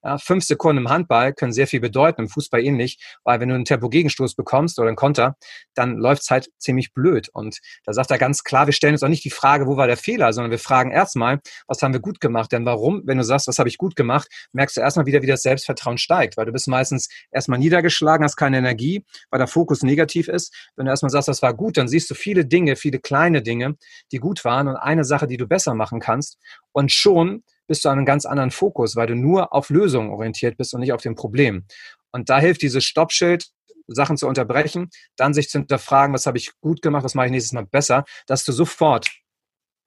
[0.06, 3.56] Ja, fünf Sekunden im Handball können sehr viel bedeuten, im Fußball ähnlich, weil wenn du
[3.56, 5.34] einen Tempo-Gegenstoß bekommst oder einen Konter,
[5.74, 7.28] dann läuft es halt ziemlich blöd.
[7.32, 9.88] Und da sagt er ganz klar, wir stellen uns auch nicht die Frage, wo war
[9.88, 12.52] der Fehler, sondern wir fragen erstmal, was haben wir gut gemacht?
[12.52, 15.26] Denn warum, wenn du sagst, was habe ich gut gemacht, merkst du erstmal wieder, wie
[15.26, 19.82] das Selbstvertrauen steigt, weil du bist meistens erstmal niedergeschlagen, hast keine Energie, weil der Fokus
[19.82, 20.54] negativ ist.
[20.76, 23.74] Wenn du erstmal sagst, das war gut, dann siehst du viele Dinge, viele kleine Dinge,
[24.12, 26.38] die gut waren und eine Sache, die du besser machen kannst.
[26.70, 30.56] Und schon bist du an einem ganz anderen Fokus, weil du nur auf Lösungen orientiert
[30.56, 31.64] bist und nicht auf dem Problem.
[32.12, 33.48] Und da hilft dieses Stoppschild,
[33.88, 37.32] Sachen zu unterbrechen, dann sich zu hinterfragen, was habe ich gut gemacht, was mache ich
[37.32, 39.10] nächstes Mal besser, dass du sofort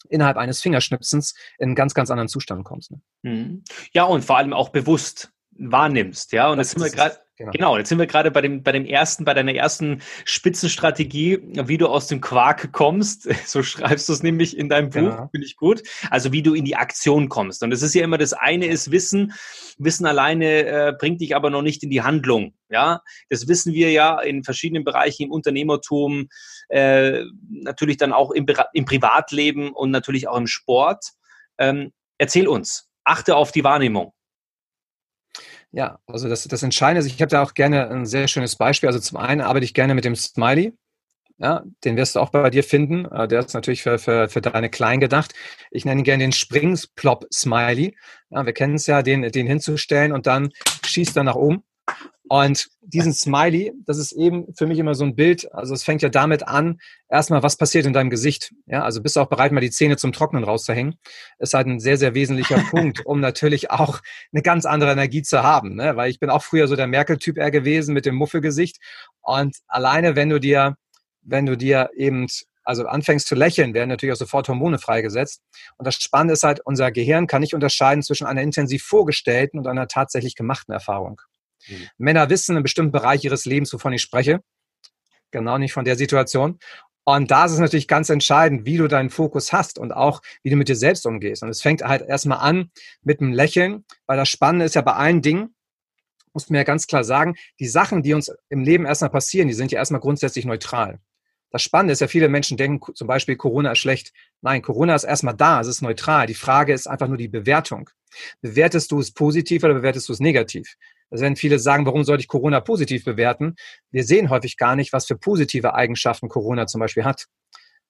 [0.07, 2.91] innerhalb eines Fingerschnipsens in einen ganz, ganz anderen Zustand kommst.
[2.91, 3.01] Ne?
[3.23, 3.63] Mhm.
[3.93, 6.49] Ja, und vor allem auch bewusst wahrnimmst, ja.
[6.49, 7.51] Und das, das sind wir gerade Genau.
[7.51, 11.77] genau, jetzt sind wir gerade bei dem, bei dem ersten, bei deiner ersten Spitzenstrategie, wie
[11.77, 13.29] du aus dem Quark kommst.
[13.49, 15.29] So schreibst du es nämlich in deinem Buch, genau.
[15.31, 15.81] finde ich gut.
[16.11, 17.63] Also wie du in die Aktion kommst.
[17.63, 19.33] Und es ist ja immer das eine ist Wissen.
[19.77, 22.53] Wissen alleine äh, bringt dich aber noch nicht in die Handlung.
[22.69, 26.27] Ja, das wissen wir ja in verschiedenen Bereichen im Unternehmertum,
[26.67, 31.13] äh, natürlich dann auch im, im Privatleben und natürlich auch im Sport.
[31.57, 34.13] Ähm, erzähl uns, achte auf die Wahrnehmung.
[35.71, 38.87] Ja, also das, das Entscheidende ist, ich habe da auch gerne ein sehr schönes Beispiel.
[38.87, 40.73] Also zum einen arbeite ich gerne mit dem Smiley.
[41.37, 43.05] Ja, den wirst du auch bei dir finden.
[43.05, 45.33] Äh, der ist natürlich für, für, für deine Kleinen gedacht.
[45.71, 47.95] Ich nenne ihn gerne den Springsplop-Smiley.
[48.29, 50.49] Ja, wir kennen es ja, den, den hinzustellen und dann
[50.85, 51.63] schießt er nach oben.
[52.29, 55.51] Und diesen Smiley, das ist eben für mich immer so ein Bild.
[55.51, 58.53] Also es fängt ja damit an, erstmal, was passiert in deinem Gesicht?
[58.67, 60.95] Ja, also bist du auch bereit, mal die Zähne zum Trocknen rauszuhängen?
[61.39, 63.99] Ist halt ein sehr, sehr wesentlicher Punkt, um natürlich auch
[64.31, 65.73] eine ganz andere Energie zu haben.
[65.73, 65.95] Ne?
[65.95, 68.77] Weil ich bin auch früher so der Merkel-Typ eher gewesen mit dem Muffelgesicht.
[69.21, 70.77] Und alleine, wenn du dir,
[71.23, 72.27] wenn du dir eben
[72.63, 75.41] also anfängst zu lächeln, werden natürlich auch sofort Hormone freigesetzt.
[75.77, 79.65] Und das Spannende ist halt, unser Gehirn kann nicht unterscheiden zwischen einer intensiv vorgestellten und
[79.65, 81.19] einer tatsächlich gemachten Erfahrung.
[81.67, 81.87] Mhm.
[81.97, 84.41] Männer wissen einen bestimmten Bereich ihres Lebens, wovon ich spreche.
[85.31, 86.59] Genau nicht von der Situation.
[87.05, 90.49] Und da ist es natürlich ganz entscheidend, wie du deinen Fokus hast und auch, wie
[90.49, 91.41] du mit dir selbst umgehst.
[91.41, 94.93] Und es fängt halt erstmal an mit einem Lächeln, weil das Spannende ist ja bei
[94.93, 95.55] allen Dingen,
[96.33, 99.55] muss mir ja ganz klar sagen, die Sachen, die uns im Leben erstmal passieren, die
[99.55, 100.99] sind ja erstmal grundsätzlich neutral.
[101.51, 104.13] Das Spannende ist ja, viele Menschen denken zum Beispiel, Corona ist schlecht.
[104.41, 106.27] Nein, Corona ist erstmal da, es ist neutral.
[106.27, 107.89] Die Frage ist einfach nur die Bewertung.
[108.41, 110.75] Bewertest du es positiv oder bewertest du es negativ?
[111.09, 113.55] Also wenn viele sagen, warum sollte ich Corona positiv bewerten?
[113.91, 117.25] Wir sehen häufig gar nicht, was für positive Eigenschaften Corona zum Beispiel hat.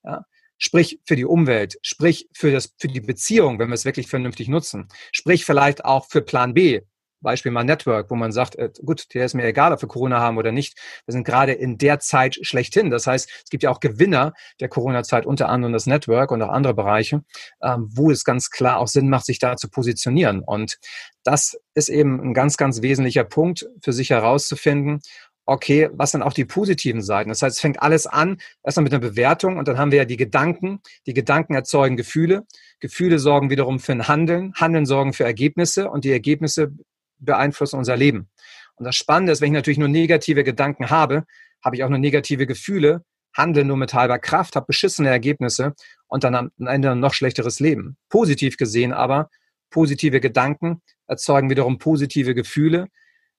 [0.04, 0.26] Ja?
[0.58, 4.50] Sprich für die Umwelt, sprich für, das, für die Beziehung, wenn wir es wirklich vernünftig
[4.50, 6.82] nutzen, sprich vielleicht auch für Plan B,
[7.22, 10.20] Beispiel mal Network, wo man sagt, äh, gut, der ist mir egal, ob wir Corona
[10.20, 10.78] haben oder nicht.
[11.06, 12.90] Wir sind gerade in der Zeit schlechthin.
[12.90, 16.50] Das heißt, es gibt ja auch Gewinner der Corona-Zeit, unter anderem das Network und auch
[16.50, 17.24] andere Bereiche,
[17.62, 20.42] ähm, wo es ganz klar auch Sinn macht, sich da zu positionieren.
[20.42, 20.80] Und
[21.24, 25.02] das ist eben ein ganz, ganz wesentlicher Punkt für sich herauszufinden.
[25.46, 27.30] Okay, was sind auch die positiven Seiten?
[27.30, 30.06] Das heißt, es fängt alles an, erstmal mit einer Bewertung und dann haben wir ja
[30.06, 30.80] die Gedanken.
[31.08, 32.46] Die Gedanken erzeugen Gefühle.
[32.80, 34.54] Gefühle sorgen wiederum für ein Handeln.
[34.54, 36.72] Handeln sorgen für Ergebnisse und die Ergebnisse
[37.20, 38.30] beeinflussen unser Leben.
[38.76, 41.26] Und das Spannende ist, wenn ich natürlich nur negative Gedanken habe,
[41.64, 43.04] habe ich auch nur negative Gefühle,
[43.36, 45.74] handle nur mit halber Kraft, habe beschissene Ergebnisse
[46.08, 47.98] und dann am Ende ein noch schlechteres Leben.
[48.10, 49.30] Positiv gesehen aber,
[49.70, 52.88] positive Gedanken erzeugen wiederum positive Gefühle,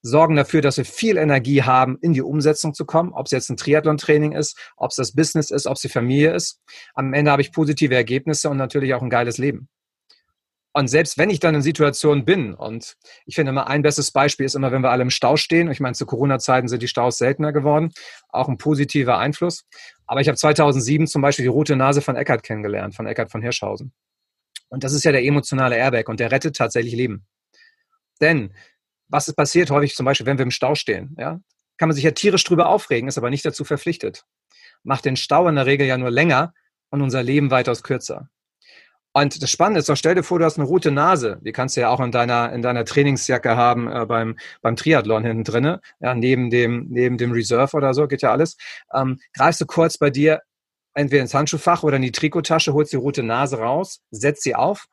[0.03, 3.51] sorgen dafür, dass wir viel Energie haben, in die Umsetzung zu kommen, ob es jetzt
[3.51, 6.61] ein Triathlon-Training ist, ob es das Business ist, ob es die Familie ist.
[6.95, 9.69] Am Ende habe ich positive Ergebnisse und natürlich auch ein geiles Leben.
[10.72, 14.46] Und selbst wenn ich dann in Situationen bin, und ich finde immer ein bestes Beispiel
[14.46, 15.70] ist immer, wenn wir alle im Stau stehen.
[15.70, 17.92] Ich meine, zu Corona-Zeiten sind die Staus seltener geworden,
[18.28, 19.64] auch ein positiver Einfluss.
[20.06, 23.42] Aber ich habe 2007 zum Beispiel die rote Nase von Eckert kennengelernt, von Eckert von
[23.42, 23.92] Hirschhausen.
[24.68, 27.26] Und das ist ja der emotionale Airbag und der rettet tatsächlich Leben.
[28.20, 28.54] Denn
[29.09, 31.16] was ist passiert häufig zum Beispiel, wenn wir im Stau stehen?
[31.18, 31.40] Ja?
[31.78, 34.24] Kann man sich ja tierisch drüber aufregen, ist aber nicht dazu verpflichtet.
[34.85, 36.54] Macht den Stau in der Regel ja nur länger
[36.90, 38.30] und unser Leben weitaus kürzer.
[39.12, 41.40] Und das Spannende ist, doch stell dir vor, du hast eine rote Nase.
[41.44, 45.25] Die kannst du ja auch in deiner, in deiner Trainingsjacke haben äh, beim, beim Triathlon
[45.25, 48.57] hinten drinne, ja, neben dem, neben dem Reserve oder so, geht ja alles.
[48.94, 50.40] Ähm, greifst du kurz bei dir
[50.94, 54.87] entweder ins Handschuhfach oder in die Trikotasche, holst die rote Nase raus, setzt sie auf.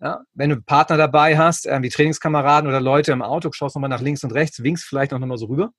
[0.00, 3.88] Ja, wenn du einen Partner dabei hast, wie Trainingskameraden oder Leute im Auto, schaust nochmal
[3.88, 5.70] nach links und rechts, winkst vielleicht noch mal so rüber.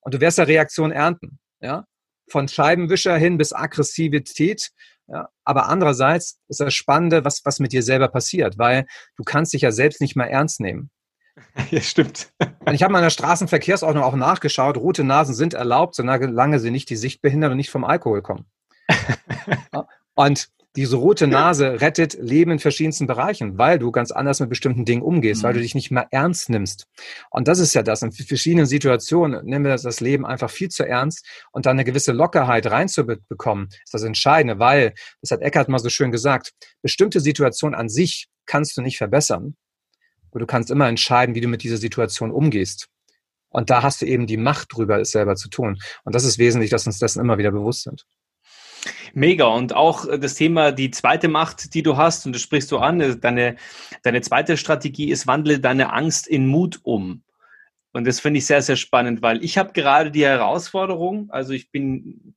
[0.00, 1.40] Und du wirst da Reaktion ernten.
[1.60, 1.84] Ja?
[2.30, 4.70] Von Scheibenwischer hin bis Aggressivität
[5.06, 8.86] ja, aber andererseits ist das Spannende, was, was mit dir selber passiert, weil
[9.16, 10.90] du kannst dich ja selbst nicht mehr ernst nehmen.
[11.70, 12.32] Ja, stimmt.
[12.72, 16.90] Ich habe mal in der Straßenverkehrsordnung auch nachgeschaut, rote Nasen sind erlaubt, solange sie nicht
[16.90, 18.46] die Sicht behindern und nicht vom Alkohol kommen.
[20.14, 24.84] und diese rote Nase rettet Leben in verschiedensten Bereichen, weil du ganz anders mit bestimmten
[24.84, 25.46] Dingen umgehst, mhm.
[25.46, 25.62] weil du mhm.
[25.62, 26.86] dich nicht mehr ernst nimmst.
[27.30, 28.02] Und das ist ja das.
[28.02, 32.12] In verschiedenen Situationen nehmen wir das Leben einfach viel zu ernst und dann eine gewisse
[32.12, 37.78] Lockerheit reinzubekommen, ist das Entscheidende, weil, das hat Eckhart mal so schön gesagt, bestimmte Situationen
[37.78, 39.56] an sich kannst du nicht verbessern.
[40.30, 42.88] Aber du kannst immer entscheiden, wie du mit dieser Situation umgehst.
[43.50, 45.78] Und da hast du eben die Macht drüber, es selber zu tun.
[46.02, 48.04] Und das ist wesentlich, dass uns dessen immer wieder bewusst sind.
[49.12, 49.46] Mega.
[49.46, 53.20] Und auch das Thema, die zweite Macht, die du hast, und das sprichst du an,
[53.20, 53.56] deine,
[54.02, 57.22] deine zweite Strategie ist, wandle deine Angst in Mut um.
[57.92, 61.70] Und das finde ich sehr, sehr spannend, weil ich habe gerade die Herausforderung, also ich
[61.70, 62.34] bin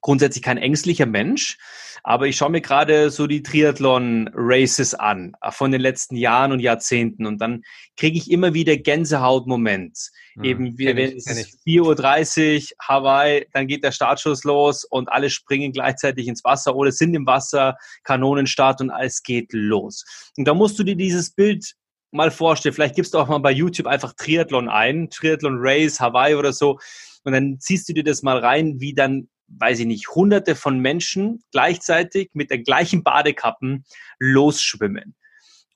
[0.00, 1.58] grundsätzlich kein ängstlicher Mensch,
[2.04, 6.60] aber ich schaue mir gerade so die Triathlon-Races an äh, von den letzten Jahren und
[6.60, 7.62] Jahrzehnten und dann
[7.96, 10.10] kriege ich immer wieder Gänsehautmoment.
[10.34, 10.44] Mhm.
[10.44, 11.26] Eben, wenn es
[11.66, 16.90] 4.30 Uhr, Hawaii, dann geht der Startschuss los und alle springen gleichzeitig ins Wasser oder
[16.90, 20.04] sind im Wasser, Kanonenstart und alles geht los.
[20.36, 21.74] Und da musst du dir dieses Bild
[22.10, 22.74] mal vorstellen.
[22.74, 26.78] Vielleicht gibst du auch mal bei YouTube einfach Triathlon ein, Triathlon Race, Hawaii oder so.
[27.24, 29.28] Und dann ziehst du dir das mal rein, wie dann
[29.58, 33.84] weiß ich nicht, hunderte von Menschen gleichzeitig mit den gleichen Badekappen
[34.18, 35.14] losschwimmen.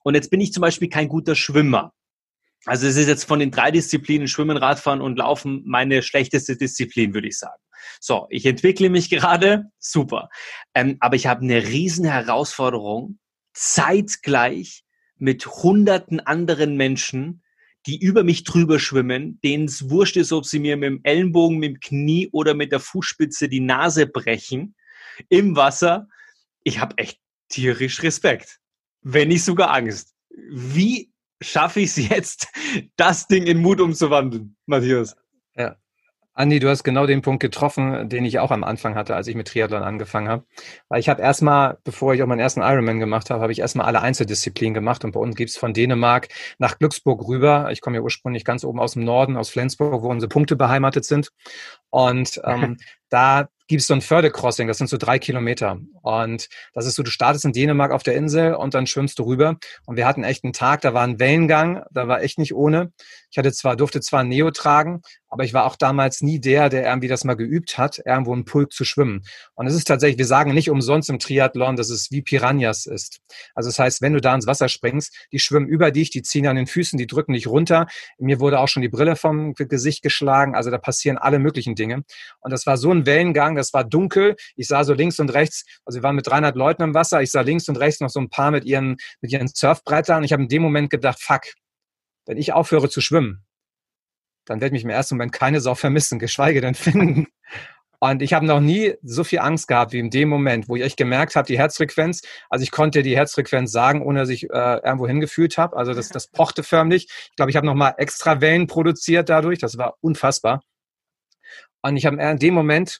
[0.03, 1.93] Und jetzt bin ich zum Beispiel kein guter Schwimmer.
[2.65, 7.13] Also es ist jetzt von den drei Disziplinen Schwimmen, Radfahren und Laufen meine schlechteste Disziplin,
[7.13, 7.61] würde ich sagen.
[7.99, 10.29] So, ich entwickle mich gerade, super.
[10.73, 13.19] Ähm, aber ich habe eine riesen Herausforderung,
[13.53, 14.83] zeitgleich
[15.17, 17.43] mit hunderten anderen Menschen,
[17.87, 21.57] die über mich drüber schwimmen, denen es wurscht ist, ob sie mir mit dem Ellenbogen,
[21.57, 24.75] mit dem Knie oder mit der Fußspitze die Nase brechen
[25.29, 26.07] im Wasser.
[26.63, 28.59] Ich habe echt tierisch Respekt,
[29.01, 30.13] wenn nicht sogar Angst.
[30.29, 32.47] Wie schaffe ich es jetzt,
[32.97, 35.15] das Ding in Mut umzuwandeln, Matthias?
[36.37, 39.33] Andi, du hast genau den Punkt getroffen, den ich auch am Anfang hatte, als ich
[39.33, 40.45] mit Triathlon angefangen habe.
[40.87, 43.87] Weil ich habe erstmal, bevor ich auch meinen ersten Ironman gemacht habe, habe ich erstmal
[43.87, 45.03] alle Einzeldisziplinen gemacht.
[45.03, 46.27] Und bei uns gibt's von Dänemark
[46.59, 47.69] nach Glücksburg rüber.
[47.71, 51.05] Ich komme ja ursprünglich ganz oben aus dem Norden, aus Flensburg, wo unsere Punkte beheimatet
[51.05, 51.31] sind.
[51.89, 52.77] Und ähm,
[53.09, 55.79] da gibt es so ein Fördecrossing, das sind so drei Kilometer.
[56.01, 59.23] Und das ist so, du startest in Dänemark auf der Insel und dann schwimmst du
[59.23, 59.57] rüber.
[59.85, 62.91] Und wir hatten echt einen Tag, da war ein Wellengang, da war echt nicht ohne.
[63.29, 66.85] Ich hatte zwar, durfte zwar Neo tragen, aber ich war auch damals nie der, der
[66.85, 69.23] irgendwie das mal geübt hat, irgendwo einen Pulk zu schwimmen.
[69.55, 73.19] Und es ist tatsächlich, wir sagen nicht umsonst im Triathlon, dass es wie Piranhas ist.
[73.53, 76.47] Also das heißt, wenn du da ins Wasser springst, die schwimmen über dich, die ziehen
[76.47, 77.87] an den Füßen, die drücken dich runter.
[78.17, 80.55] Mir wurde auch schon die Brille vom Gesicht geschlagen.
[80.55, 82.03] Also da passieren alle möglichen Dinge.
[82.39, 84.35] Und das war so ein Wellengang, das war dunkel.
[84.55, 87.21] Ich sah so links und rechts, also wir waren mit 300 Leuten im Wasser.
[87.21, 90.23] Ich sah links und rechts noch so ein paar mit ihren, mit ihren Surfbrettern.
[90.23, 91.41] Ich habe in dem Moment gedacht, fuck,
[92.25, 93.46] wenn ich aufhöre zu schwimmen,
[94.47, 97.27] dann werde ich mich im ersten Moment keine Sau vermissen, geschweige denn finden.
[97.99, 100.83] Und ich habe noch nie so viel Angst gehabt wie in dem Moment, wo ich
[100.83, 104.77] echt gemerkt habe, die Herzfrequenz, also ich konnte die Herzfrequenz sagen, ohne dass ich äh,
[104.83, 105.75] irgendwo hingefühlt habe.
[105.75, 107.07] Also das, das pochte förmlich.
[107.29, 109.57] Ich glaube, ich habe nochmal extra Wellen produziert dadurch.
[109.59, 110.61] Das war unfassbar.
[111.81, 112.99] Und ich habe in dem Moment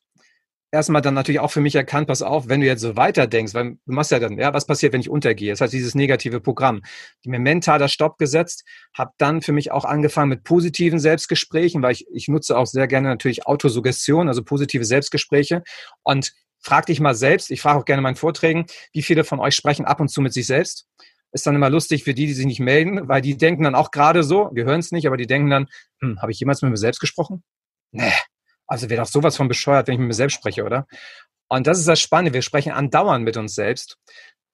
[0.72, 3.78] erstmal dann natürlich auch für mich erkannt, pass auf, wenn du jetzt so weiterdenkst, weil
[3.86, 5.52] du machst ja dann, ja, was passiert, wenn ich untergehe?
[5.52, 6.82] Das heißt, dieses negative Programm.
[7.22, 11.82] Ich mir mental das Stopp gesetzt, habe dann für mich auch angefangen mit positiven Selbstgesprächen,
[11.82, 15.64] weil ich, ich nutze auch sehr gerne natürlich Autosuggestion, also positive Selbstgespräche
[16.04, 19.40] und frag dich mal selbst, ich frage auch gerne in meinen Vorträgen, wie viele von
[19.40, 20.88] euch sprechen ab und zu mit sich selbst?
[21.32, 23.92] Ist dann immer lustig für die, die sich nicht melden, weil die denken dann auch
[23.92, 25.68] gerade so, wir hören es nicht, aber die denken dann,
[26.02, 27.44] hm, habe ich jemals mit mir selbst gesprochen?
[27.92, 28.12] Nee,
[28.68, 30.88] also wäre doch sowas von bescheuert, wenn ich mit mir selbst spreche, oder?
[31.50, 32.34] Und das ist das Spannende.
[32.34, 33.98] Wir sprechen andauernd mit uns selbst.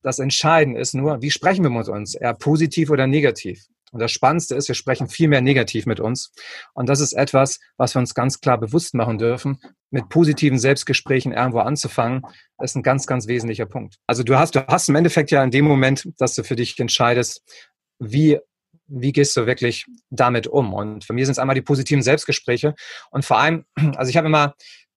[0.03, 2.13] Das Entscheidende ist nur, wie sprechen wir mit uns?
[2.13, 3.65] Eher positiv oder negativ?
[3.93, 6.33] Und das Spannendste ist, wir sprechen viel mehr negativ mit uns.
[6.73, 9.59] Und das ist etwas, was wir uns ganz klar bewusst machen dürfen.
[9.91, 12.23] Mit positiven Selbstgesprächen irgendwo anzufangen,
[12.61, 13.99] ist ein ganz, ganz wesentlicher Punkt.
[14.07, 16.79] Also du hast, du hast im Endeffekt ja in dem Moment, dass du für dich
[16.79, 17.43] entscheidest,
[17.99, 18.39] wie
[18.87, 20.73] wie gehst du wirklich damit um?
[20.73, 22.75] Und für mich sind es einmal die positiven Selbstgespräche
[23.11, 23.65] und vor allem,
[23.95, 24.55] also ich habe immer,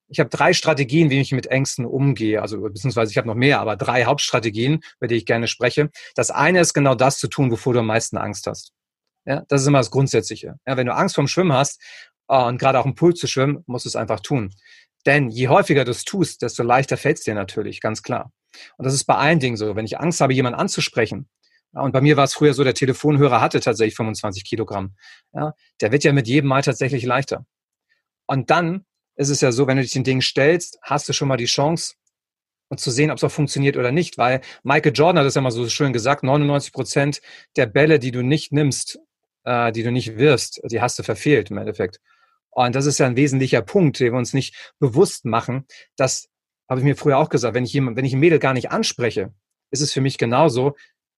[0.09, 2.41] ich habe drei Strategien, wie ich mit Ängsten umgehe.
[2.41, 5.91] Also beziehungsweise ich habe noch mehr, aber drei Hauptstrategien, über die ich gerne spreche.
[6.15, 8.73] Das eine ist genau das zu tun, wovor du am meisten Angst hast.
[9.25, 10.55] Ja, das ist immer das Grundsätzliche.
[10.67, 11.83] Ja, wenn du Angst vorm Schwimmen hast
[12.29, 14.55] äh, und gerade auch im Pool zu schwimmen, musst du es einfach tun.
[15.05, 18.33] Denn je häufiger du es tust, desto leichter fällt es dir natürlich, ganz klar.
[18.77, 19.77] Und das ist bei allen Dingen so.
[19.77, 21.29] Wenn ich Angst habe, jemanden anzusprechen,
[21.73, 24.95] und bei mir war es früher so, der Telefonhörer hatte tatsächlich 25 Kilogramm.
[25.33, 27.45] Ja, der wird ja mit jedem Mal tatsächlich leichter.
[28.27, 28.85] Und dann
[29.17, 31.47] ist es ja so, wenn du dich den Ding stellst, hast du schon mal die
[31.47, 31.95] Chance,
[32.69, 35.41] und zu sehen, ob es auch funktioniert oder nicht, weil Michael Jordan hat es ja
[35.41, 37.21] mal so schön gesagt, 99 Prozent
[37.57, 38.99] der Bälle, die du nicht nimmst,
[39.45, 42.01] äh, die du nicht wirfst, die hast du verfehlt im Endeffekt.
[42.51, 45.67] Und das ist ja ein wesentlicher Punkt, den wir uns nicht bewusst machen.
[45.97, 46.29] Das
[46.69, 48.71] habe ich mir früher auch gesagt, wenn ich jemand, wenn ich ein Mädel gar nicht
[48.71, 49.33] anspreche,
[49.71, 50.75] ist es für mich genauso,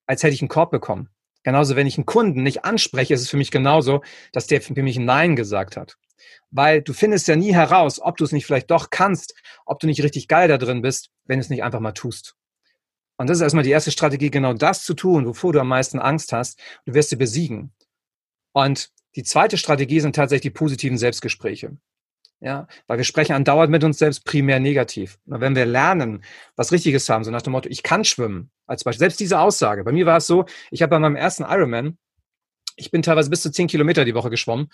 [0.09, 1.11] als hätte ich einen Korb bekommen.
[1.45, 4.83] Genauso, wenn ich einen Kunden nicht anspreche, ist es für mich genauso, dass der für
[4.83, 5.97] mich Nein gesagt hat.
[6.51, 9.87] Weil du findest ja nie heraus, ob du es nicht vielleicht doch kannst, ob du
[9.87, 12.35] nicht richtig geil da drin bist, wenn du es nicht einfach mal tust.
[13.19, 15.99] Und das ist erstmal die erste Strategie, genau das zu tun, wovor du am meisten
[15.99, 16.59] Angst hast.
[16.87, 17.73] Du wirst sie besiegen.
[18.53, 21.77] Und die zweite Strategie sind tatsächlich die positiven Selbstgespräche.
[22.41, 25.19] Ja, weil wir sprechen andauernd mit uns selbst primär negativ.
[25.27, 26.23] Und wenn wir lernen,
[26.55, 29.83] was Richtiges haben, so nach dem Motto, ich kann schwimmen, als Beispiel, selbst diese Aussage.
[29.83, 31.99] Bei mir war es so, ich habe bei meinem ersten Ironman,
[32.77, 34.69] ich bin teilweise bis zu zehn Kilometer die Woche geschwommen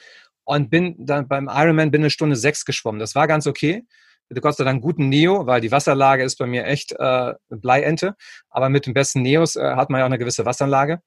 [0.44, 2.98] und bin dann beim Ironman bin eine Stunde sechs geschwommen.
[2.98, 3.84] Das war ganz okay.
[4.28, 8.14] Mit Gott sei Dank guten Neo, weil die Wasserlage ist bei mir echt äh, Bleiente.
[8.50, 11.00] Aber mit den besten Neos äh, hat man ja auch eine gewisse Wasserlage.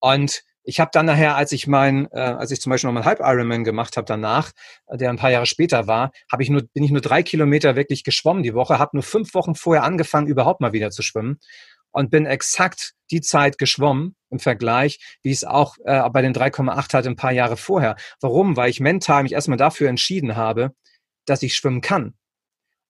[0.00, 3.04] Und ich habe dann nachher, als ich mein, äh, als ich zum Beispiel noch mal
[3.04, 4.50] Halb Ironman gemacht habe danach,
[4.90, 8.02] der ein paar Jahre später war, habe ich nur, bin ich nur drei Kilometer wirklich
[8.02, 11.38] geschwommen die Woche, habe nur fünf Wochen vorher angefangen, überhaupt mal wieder zu schwimmen
[11.92, 16.34] und bin exakt die Zeit geschwommen im Vergleich, wie ich es auch äh, bei den
[16.34, 17.94] 3,8 hatte ein paar Jahre vorher.
[18.20, 18.56] Warum?
[18.56, 20.72] Weil ich mental mich erstmal dafür entschieden habe,
[21.26, 22.14] dass ich schwimmen kann.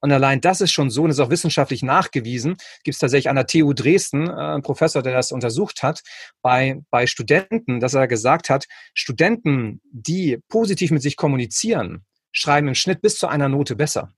[0.06, 2.58] Und allein das ist schon so und ist auch wissenschaftlich nachgewiesen.
[2.84, 6.04] Gibt es tatsächlich an der TU Dresden äh, einen Professor, der das untersucht hat,
[6.42, 12.76] bei, bei Studenten, dass er gesagt hat, Studenten, die positiv mit sich kommunizieren, schreiben im
[12.76, 14.14] Schnitt bis zu einer Note besser.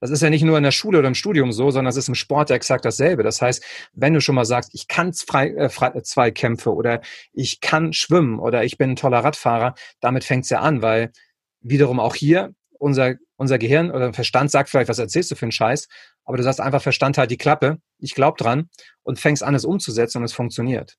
[0.00, 2.08] Das ist ja nicht nur in der Schule oder im Studium so, sondern es ist
[2.08, 3.22] im Sport exakt dasselbe.
[3.22, 3.62] Das heißt,
[3.92, 7.02] wenn du schon mal sagst, ich kann frei, äh, frei, zwei Kämpfe oder
[7.34, 11.12] ich kann schwimmen oder ich bin ein toller Radfahrer, damit fängt es ja an, weil
[11.60, 15.52] wiederum auch hier unser, unser Gehirn oder Verstand sagt vielleicht, was erzählst du für einen
[15.52, 15.88] Scheiß,
[16.24, 18.68] aber du sagst einfach, Verstand halt die Klappe, ich glaube dran
[19.02, 20.96] und fängst an, es umzusetzen und es funktioniert.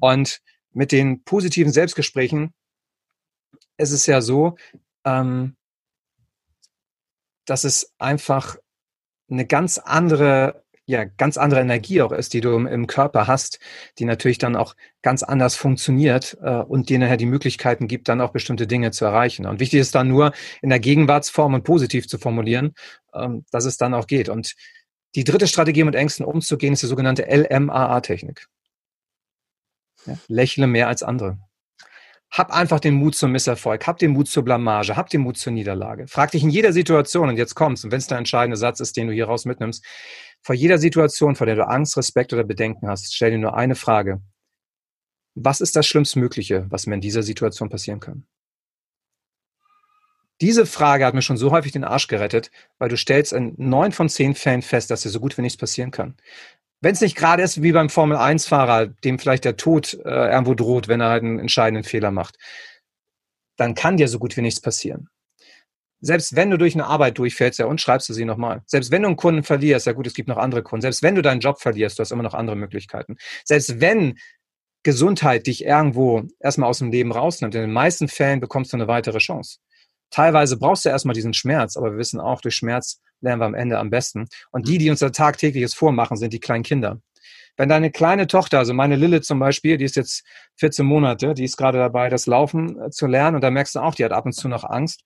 [0.00, 0.40] Und
[0.72, 2.54] mit den positiven Selbstgesprächen
[3.76, 4.56] ist es ja so,
[5.04, 5.56] ähm,
[7.46, 8.56] dass es einfach
[9.30, 13.60] eine ganz andere, ja, ganz andere Energie auch ist, die du im, Körper hast,
[13.98, 18.22] die natürlich dann auch ganz anders funktioniert äh, und dir nachher die Möglichkeiten gibt, dann
[18.22, 19.44] auch bestimmte Dinge zu erreichen.
[19.44, 22.72] Und wichtig ist dann nur, in der Gegenwartsform und positiv zu formulieren,
[23.12, 24.30] ähm, dass es dann auch geht.
[24.30, 24.54] Und
[25.14, 28.46] die dritte Strategie, mit Ängsten umzugehen, ist die sogenannte LMAA-Technik.
[30.06, 31.36] Ja, lächle mehr als andere.
[32.30, 35.52] Hab einfach den Mut zum Misserfolg, hab den Mut zur Blamage, hab den Mut zur
[35.52, 36.08] Niederlage.
[36.08, 38.96] Frag dich in jeder Situation, und jetzt kommst, und wenn es der entscheidende Satz ist,
[38.96, 39.84] den du hier raus mitnimmst,
[40.42, 43.74] vor jeder Situation, vor der du Angst, Respekt oder Bedenken hast, stell dir nur eine
[43.74, 44.20] Frage.
[45.34, 48.26] Was ist das Schlimmstmögliche, was mir in dieser Situation passieren kann?
[50.40, 53.92] Diese Frage hat mir schon so häufig den Arsch gerettet, weil du stellst in neun
[53.92, 56.16] von zehn Fällen fest, dass dir so gut wie nichts passieren kann.
[56.80, 60.86] Wenn es nicht gerade ist wie beim Formel-1-Fahrer, dem vielleicht der Tod äh, irgendwo droht,
[60.86, 62.38] wenn er halt einen entscheidenden Fehler macht,
[63.56, 65.08] dann kann dir so gut wie nichts passieren.
[66.00, 68.62] Selbst wenn du durch eine Arbeit durchfällst, ja, und schreibst du sie nochmal.
[68.66, 70.82] Selbst wenn du einen Kunden verlierst, ja gut, es gibt noch andere Kunden.
[70.82, 73.16] Selbst wenn du deinen Job verlierst, du hast immer noch andere Möglichkeiten.
[73.44, 74.18] Selbst wenn
[74.84, 78.86] Gesundheit dich irgendwo erstmal aus dem Leben rausnimmt, in den meisten Fällen bekommst du eine
[78.86, 79.58] weitere Chance.
[80.10, 83.54] Teilweise brauchst du erstmal diesen Schmerz, aber wir wissen auch, durch Schmerz lernen wir am
[83.54, 84.28] Ende am besten.
[84.52, 87.00] Und die, die uns da tagtägliches vormachen, sind die kleinen Kinder.
[87.58, 90.24] Wenn deine kleine Tochter, also meine Lille zum Beispiel, die ist jetzt
[90.58, 93.80] 14 Monate, die ist gerade dabei, das Laufen äh, zu lernen und da merkst du
[93.80, 95.02] auch, die hat ab und zu noch Angst.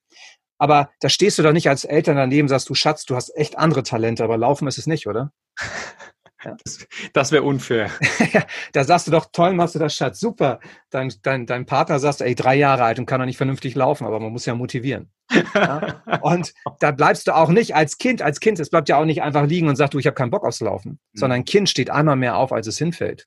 [0.59, 3.59] Aber da stehst du doch nicht als Eltern daneben, sagst du, Schatz, du hast echt
[3.59, 5.33] andere Talente, aber Laufen ist es nicht, oder?
[5.61, 5.67] Ja.
[6.65, 7.91] Das, das wäre unfair.
[8.73, 10.59] da sagst du doch, toll machst du das, Schatz, super.
[10.91, 14.07] Dein, dein, dein Partner sagt, ey, drei Jahre alt und kann doch nicht vernünftig laufen,
[14.07, 15.12] aber man muss ja motivieren.
[15.55, 16.03] Ja?
[16.21, 19.23] Und da bleibst du auch nicht als Kind, als Kind, es bleibt ja auch nicht
[19.23, 21.19] einfach liegen und sagt, du, ich habe keinen Bock aufs Laufen, mhm.
[21.19, 23.27] sondern ein Kind steht einmal mehr auf, als es hinfällt.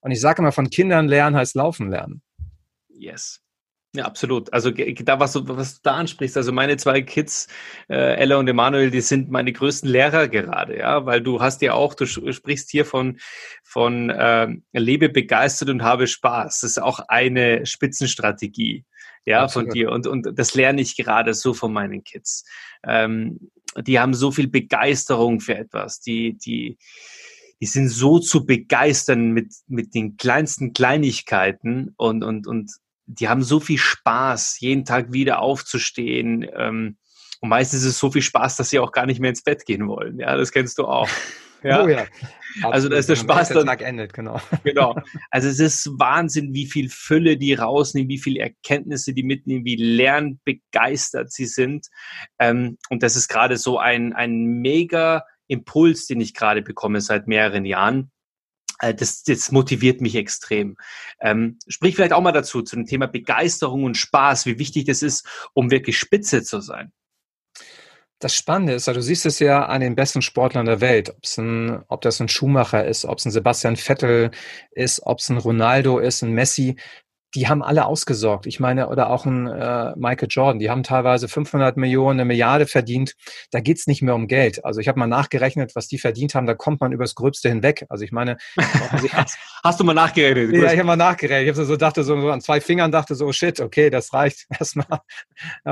[0.00, 2.22] Und ich sage immer, von Kindern lernen heißt Laufen lernen.
[2.88, 3.43] Yes.
[3.94, 4.52] Ja, absolut.
[4.52, 7.46] Also da, was du, was du da ansprichst, also meine zwei Kids,
[7.88, 11.74] äh, Ella und Emanuel, die sind meine größten Lehrer gerade, ja, weil du hast ja
[11.74, 13.20] auch, du sprichst hier von,
[13.62, 16.62] von äh, lebe begeistert und habe Spaß.
[16.62, 18.84] Das ist auch eine Spitzenstrategie,
[19.26, 19.68] ja, absolut.
[19.68, 19.92] von dir.
[19.92, 22.44] Und, und das lerne ich gerade so von meinen Kids.
[22.84, 26.78] Ähm, die haben so viel Begeisterung für etwas, die, die,
[27.60, 32.72] die sind so zu begeistern mit, mit den kleinsten Kleinigkeiten und, und, und
[33.06, 36.46] die haben so viel Spaß, jeden Tag wieder aufzustehen.
[36.56, 36.96] Ähm,
[37.40, 39.66] und meistens ist es so viel Spaß, dass sie auch gar nicht mehr ins Bett
[39.66, 40.18] gehen wollen.
[40.18, 41.08] Ja, das kennst du auch.
[41.08, 41.14] Ja.
[41.82, 42.04] Oh ja.
[42.62, 43.66] Also da ist der Spaß dann.
[43.66, 44.38] Tag endet, genau.
[44.64, 44.94] Genau.
[45.30, 49.76] Also es ist Wahnsinn, wie viel Fülle die rausnehmen, wie viele Erkenntnisse die mitnehmen, wie
[49.76, 51.88] lernbegeistert sie sind.
[52.38, 57.26] Ähm, und das ist gerade so ein, ein mega Impuls, den ich gerade bekomme seit
[57.26, 58.10] mehreren Jahren
[58.78, 60.76] das, das motiviert mich extrem.
[61.20, 65.02] Ähm, sprich vielleicht auch mal dazu, zu dem Thema Begeisterung und Spaß, wie wichtig das
[65.02, 66.92] ist, um wirklich spitze zu sein.
[68.20, 72.00] Das Spannende ist, du siehst es ja an den besten Sportlern der Welt, ein, ob
[72.00, 74.30] das ein Schumacher ist, ob es ein Sebastian Vettel
[74.70, 76.76] ist, ob es ein Ronaldo ist, ein Messi
[77.34, 78.46] die haben alle ausgesorgt.
[78.46, 82.66] Ich meine, oder auch ein äh, Michael Jordan, die haben teilweise 500 Millionen, eine Milliarde
[82.66, 83.14] verdient.
[83.50, 84.64] Da geht's nicht mehr um Geld.
[84.64, 87.86] Also ich habe mal nachgerechnet, was die verdient haben, da kommt man übers Gröbste hinweg.
[87.88, 88.36] Also ich meine...
[89.64, 90.54] Hast du mal nachgerechnet?
[90.54, 91.48] Ja, ich habe mal nachgerechnet.
[91.48, 94.46] Ich habe so dachte, so, so an zwei Fingern dachte so, shit, okay, das reicht
[94.58, 95.00] erstmal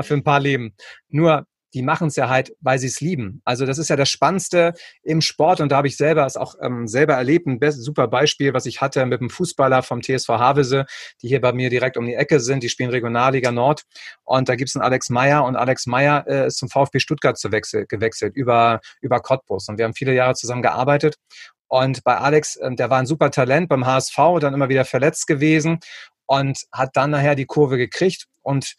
[0.01, 0.75] für ein paar Leben.
[1.09, 3.41] Nur die machen es ja halt, weil sie es lieben.
[3.45, 6.55] Also das ist ja das Spannendste im Sport und da habe ich selber es auch
[6.61, 7.47] ähm, selber erlebt.
[7.47, 10.85] Ein super Beispiel, was ich hatte mit einem Fußballer vom TSV Havese,
[11.21, 12.63] die hier bei mir direkt um die Ecke sind.
[12.63, 13.83] Die spielen Regionalliga Nord
[14.23, 17.37] und da gibt es einen Alex Meyer und Alex Meyer äh, ist zum VfB Stuttgart
[17.37, 21.15] zu wechsel, gewechselt über über Cottbus und wir haben viele Jahre zusammen gearbeitet
[21.73, 25.25] und bei Alex, äh, der war ein super Talent beim HSV, dann immer wieder verletzt
[25.25, 25.79] gewesen
[26.27, 28.75] und hat dann nachher die Kurve gekriegt und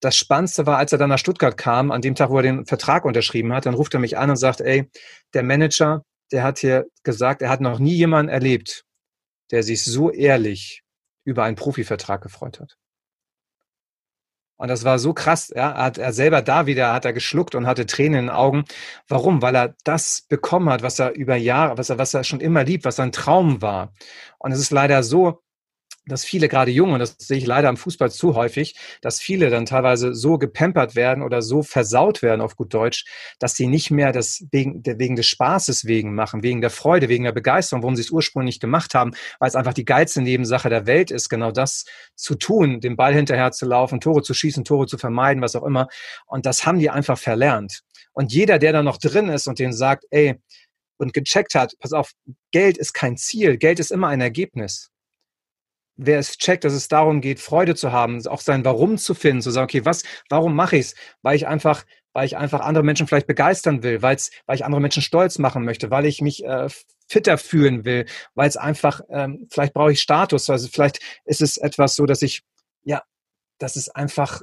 [0.00, 2.66] das Spannendste war, als er dann nach Stuttgart kam, an dem Tag, wo er den
[2.66, 4.90] Vertrag unterschrieben hat, dann ruft er mich an und sagt, ey,
[5.34, 8.84] der Manager, der hat hier gesagt, er hat noch nie jemanden erlebt,
[9.50, 10.82] der sich so ehrlich
[11.24, 12.76] über einen Profivertrag gefreut hat.
[14.56, 15.50] Und das war so krass.
[15.54, 18.64] Ja, hat er selber da wieder hat er geschluckt und hatte Tränen in den Augen.
[19.08, 19.40] Warum?
[19.40, 22.62] Weil er das bekommen hat, was er über Jahre, was er, was er schon immer
[22.62, 23.94] liebt, was sein Traum war.
[24.38, 25.42] Und es ist leider so,
[26.10, 29.50] dass viele gerade Junge, und das sehe ich leider am Fußball zu häufig, dass viele
[29.50, 33.04] dann teilweise so gepampert werden oder so versaut werden auf gut Deutsch,
[33.38, 37.24] dass sie nicht mehr das wegen, wegen des Spaßes wegen machen, wegen der Freude, wegen
[37.24, 40.86] der Begeisterung, warum sie es ursprünglich gemacht haben, weil es einfach die geilste Nebensache der
[40.86, 41.84] Welt ist, genau das
[42.16, 45.64] zu tun, den Ball hinterher zu laufen, Tore zu schießen, Tore zu vermeiden, was auch
[45.64, 45.88] immer.
[46.26, 47.80] Und das haben die einfach verlernt.
[48.12, 50.36] Und jeder, der da noch drin ist und den sagt, ey,
[50.98, 52.12] und gecheckt hat, pass auf,
[52.52, 54.89] Geld ist kein Ziel, Geld ist immer ein Ergebnis
[56.02, 59.42] wer es checkt, dass es darum geht, Freude zu haben, auch sein Warum zu finden,
[59.42, 60.94] zu sagen, okay, was, warum mache ich es?
[61.22, 61.84] Weil ich einfach,
[62.14, 65.90] weil ich einfach andere Menschen vielleicht begeistern will, weil ich andere Menschen stolz machen möchte,
[65.90, 66.68] weil ich mich äh,
[67.06, 71.58] fitter fühlen will, weil es einfach, ähm, vielleicht brauche ich Status, also vielleicht ist es
[71.58, 72.42] etwas so, dass ich,
[72.82, 73.02] ja,
[73.58, 74.40] dass es einfach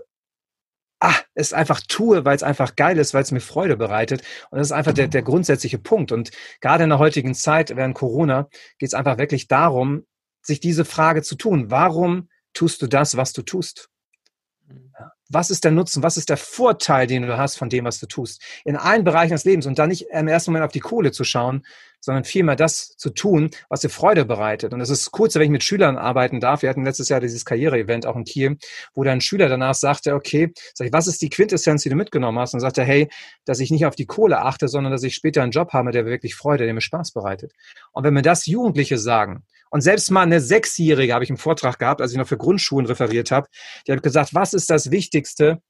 [0.99, 4.23] ah, es einfach tue, weil es einfach geil ist, weil es mir Freude bereitet.
[4.49, 6.11] Und das ist einfach der, der grundsätzliche Punkt.
[6.11, 8.49] Und gerade in der heutigen Zeit, während Corona,
[8.79, 10.05] geht es einfach wirklich darum,
[10.47, 11.69] sich diese Frage zu tun.
[11.69, 13.89] Warum tust du das, was du tust?
[14.67, 14.91] Mhm.
[15.29, 16.03] Was ist der Nutzen?
[16.03, 18.41] Was ist der Vorteil, den du hast von dem, was du tust?
[18.63, 21.25] In allen Bereichen des Lebens und da nicht im ersten Moment auf die Kohle zu
[21.25, 21.65] schauen,
[21.99, 24.73] sondern vielmehr das zu tun, was dir Freude bereitet.
[24.73, 26.61] Und es ist kurz, wenn ich mit Schülern arbeiten darf.
[26.61, 28.57] Wir hatten letztes Jahr dieses Karriere-Event auch in Kiel,
[28.93, 31.95] wo dann ein Schüler danach sagte, okay, sag ich, was ist die Quintessenz, die du
[31.95, 32.53] mitgenommen hast?
[32.53, 33.09] Und sagte, hey,
[33.43, 36.03] dass ich nicht auf die Kohle achte, sondern dass ich später einen Job habe, der
[36.03, 37.51] mir wirklich Freude, der mir Spaß bereitet.
[37.91, 41.79] Und wenn mir das Jugendliche sagen, und selbst mal eine Sechsjährige habe ich im Vortrag
[41.79, 43.47] gehabt, als ich noch für Grundschulen referiert habe,
[43.87, 45.61] die hat gesagt, was ist das Wichtigste,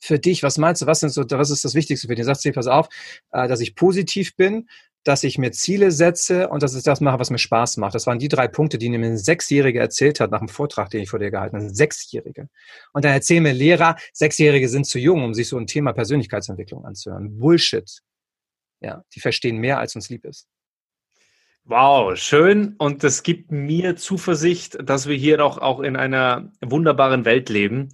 [0.00, 0.42] für dich?
[0.42, 0.86] Was meinst du?
[0.86, 2.24] Was, sind so, was ist das Wichtigste für dich?
[2.24, 2.88] Sagt sie, pass auf,
[3.32, 4.68] äh, dass ich positiv bin,
[5.04, 7.94] dass ich mir Ziele setze und dass ich das mache, was mir Spaß macht.
[7.94, 11.02] Das waren die drei Punkte, die mir ein Sechsjähriger erzählt hat nach dem Vortrag, den
[11.02, 11.66] ich vor dir gehalten habe.
[11.66, 12.48] Ein Sechsjährige.
[12.92, 16.84] Und dann erzählen mir Lehrer, Sechsjährige sind zu jung, um sich so ein Thema Persönlichkeitsentwicklung
[16.84, 17.38] anzuhören.
[17.38, 18.00] Bullshit.
[18.80, 20.46] Ja, die verstehen mehr, als uns lieb ist.
[21.70, 22.74] Wow, schön.
[22.78, 27.90] Und das gibt mir Zuversicht, dass wir hier noch auch in einer wunderbaren Welt leben,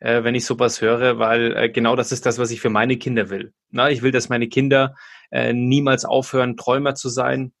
[0.00, 2.96] äh, wenn ich sowas höre, weil äh, genau das ist das, was ich für meine
[2.96, 3.52] Kinder will.
[3.70, 4.94] Na, ich will, dass meine Kinder
[5.30, 7.52] äh, niemals aufhören, Träumer zu sein,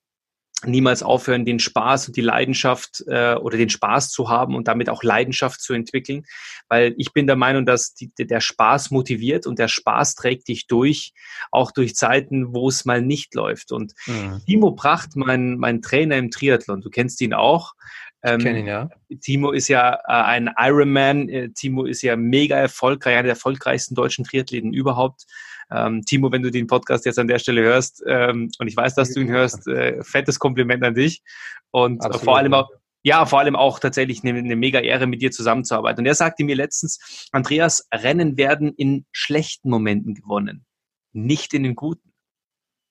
[0.64, 4.90] niemals aufhören, den Spaß und die Leidenschaft äh, oder den Spaß zu haben und damit
[4.90, 6.24] auch Leidenschaft zu entwickeln.
[6.68, 10.66] Weil ich bin der Meinung, dass die, der Spaß motiviert und der Spaß trägt dich
[10.66, 11.12] durch,
[11.52, 13.70] auch durch Zeiten, wo es mal nicht läuft.
[13.70, 14.40] Und mhm.
[14.46, 17.74] Timo Pracht, mein, mein Trainer im Triathlon, du kennst ihn auch.
[18.22, 18.90] Ähm, ihn, ja.
[19.20, 21.28] Timo ist ja äh, ein Ironman.
[21.28, 25.24] Äh, Timo ist ja mega erfolgreich, einer der erfolgreichsten deutschen Triathleten überhaupt.
[25.70, 28.94] Ähm, Timo, wenn du den Podcast jetzt an der Stelle hörst, ähm, und ich weiß,
[28.94, 31.22] dass du ihn hörst, äh, fettes Kompliment an dich.
[31.70, 32.24] Und Absolut.
[32.24, 32.70] vor allem auch,
[33.02, 36.00] ja, vor allem auch tatsächlich eine, eine mega Ehre, mit dir zusammenzuarbeiten.
[36.00, 40.64] Und er sagte mir letztens, Andreas, Rennen werden in schlechten Momenten gewonnen,
[41.12, 42.12] nicht in den guten.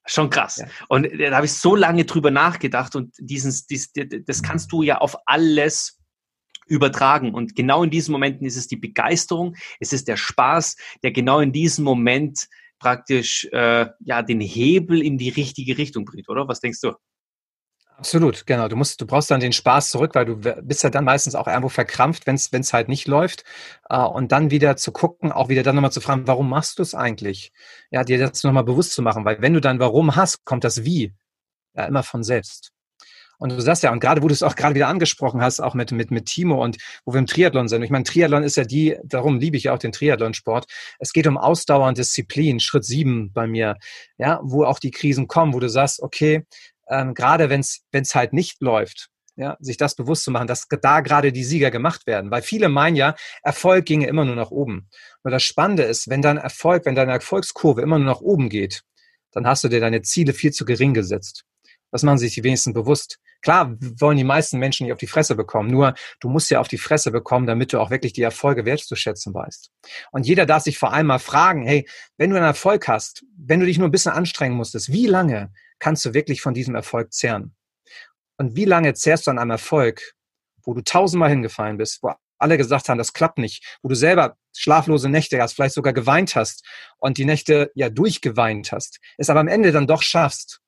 [0.06, 0.58] Schon krass.
[0.58, 0.68] Ja.
[0.88, 5.00] Und da habe ich so lange drüber nachgedacht und diesen, dies, das kannst du ja
[5.00, 6.00] auf alles
[6.68, 7.34] übertragen.
[7.34, 11.40] Und genau in diesen Momenten ist es die Begeisterung, es ist der Spaß, der genau
[11.40, 12.48] in diesem Moment
[12.80, 16.48] praktisch äh, ja den Hebel in die richtige Richtung bringt, oder?
[16.48, 16.94] Was denkst du?
[17.98, 18.68] Absolut, genau.
[18.68, 21.48] Du musst, du brauchst dann den Spaß zurück, weil du bist ja dann meistens auch
[21.48, 23.44] irgendwo verkrampft, wenn es halt nicht läuft.
[23.90, 26.84] Äh, und dann wieder zu gucken, auch wieder dann nochmal zu fragen, warum machst du
[26.84, 27.52] es eigentlich?
[27.90, 30.86] Ja, dir das nochmal bewusst zu machen, weil wenn du dann Warum hast, kommt das
[30.86, 31.14] Wie
[31.74, 32.72] ja immer von selbst.
[33.40, 35.74] Und du sagst ja, und gerade wo du es auch gerade wieder angesprochen hast, auch
[35.76, 37.84] mit, mit, mit Timo und wo wir im Triathlon sind.
[37.84, 40.66] Ich meine, Triathlon ist ja die, darum liebe ich ja auch den Triathlonsport.
[41.00, 43.78] Es geht um Ausdauer und Disziplin, Schritt sieben bei mir,
[44.18, 46.46] ja, wo auch die Krisen kommen, wo du sagst, okay,
[46.90, 51.02] ähm, gerade wenn es halt nicht läuft, ja, sich das bewusst zu machen, dass da
[51.02, 52.32] gerade die Sieger gemacht werden.
[52.32, 54.90] Weil viele meinen ja, Erfolg ginge immer nur nach oben.
[55.24, 58.82] Nur das Spannende ist, wenn dein Erfolg, wenn deine Erfolgskurve immer nur nach oben geht,
[59.32, 61.46] dann hast du dir deine Ziele viel zu gering gesetzt.
[61.92, 63.20] Das machen sich die wenigsten bewusst.
[63.42, 66.68] Klar wollen die meisten Menschen nicht auf die Fresse bekommen, nur du musst ja auf
[66.68, 69.72] die Fresse bekommen, damit du auch wirklich die Erfolge wertzuschätzen weißt.
[70.12, 73.60] Und jeder darf sich vor allem mal fragen, hey, wenn du einen Erfolg hast, wenn
[73.60, 77.14] du dich nur ein bisschen anstrengen musstest, wie lange kannst du wirklich von diesem Erfolg
[77.14, 77.56] zehren?
[78.38, 80.14] Und wie lange zehrst du an einem Erfolg,
[80.64, 84.38] wo du tausendmal hingefallen bist, wo alle gesagt haben, das klappt nicht, wo du selber
[84.56, 86.66] schlaflose Nächte hast, vielleicht sogar geweint hast
[86.98, 90.62] und die Nächte ja durchgeweint hast, es aber am Ende dann doch schaffst.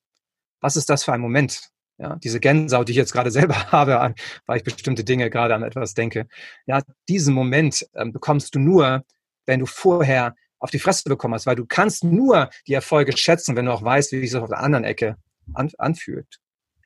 [0.62, 1.70] Was ist das für ein Moment?
[2.00, 5.64] Ja, diese Gänsehaut, die ich jetzt gerade selber habe, weil ich bestimmte Dinge gerade an
[5.64, 6.28] etwas denke.
[6.66, 9.04] Ja, diesen Moment ähm, bekommst du nur,
[9.46, 13.56] wenn du vorher auf die Fresse bekommen hast, weil du kannst nur die Erfolge schätzen,
[13.56, 15.18] wenn du auch weißt, wie sich das auf der anderen Ecke
[15.54, 16.40] an, anfühlt.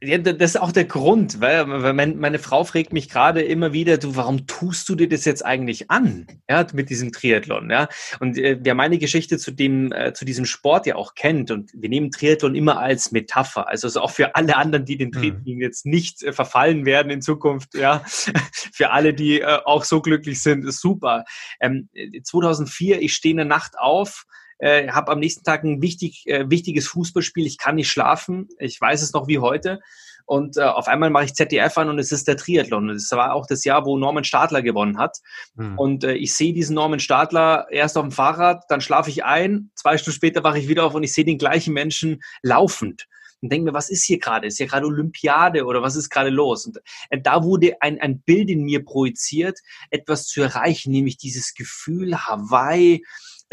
[0.06, 4.18] Ja, das ist auch der Grund, weil meine Frau fragt mich gerade immer wieder, du,
[4.18, 6.28] warum tust du dir das jetzt eigentlich an?
[6.50, 7.88] Ja, mit diesem Triathlon, ja.
[8.20, 11.72] Und äh, wer meine Geschichte zu dem, äh, zu diesem Sport ja auch kennt und
[11.74, 15.14] wir nehmen Triathlon immer als Metapher, also, also auch für alle anderen, die den mhm.
[15.14, 15.62] Triathlon mhm.
[15.62, 18.04] jetzt nicht äh, verfallen werden in Zukunft, ja.
[18.74, 21.24] für alle, die äh, auch so glücklich sind, ist super.
[21.62, 21.88] Ähm,
[22.22, 24.26] 2004, ich stehe eine Nacht auf,
[24.60, 28.80] äh, habe am nächsten Tag ein wichtig, äh, wichtiges Fußballspiel, ich kann nicht schlafen, ich
[28.80, 29.80] weiß es noch wie heute.
[30.26, 32.90] Und äh, auf einmal mache ich ZDF an und es ist der Triathlon.
[32.90, 35.18] Und es war auch das Jahr, wo Norman Stadler gewonnen hat.
[35.56, 35.78] Mhm.
[35.78, 39.72] Und äh, ich sehe diesen Norman Stadler erst auf dem Fahrrad, dann schlafe ich ein,
[39.76, 43.08] zwei Stunden später wache ich wieder auf und ich sehe den gleichen Menschen laufend
[43.44, 44.48] und denke mir, was ist hier gerade?
[44.48, 46.66] Ist hier gerade Olympiade oder was ist gerade los?
[46.66, 46.80] Und
[47.10, 52.18] äh, da wurde ein, ein Bild in mir projiziert, etwas zu erreichen, nämlich dieses Gefühl
[52.18, 53.04] Hawaii,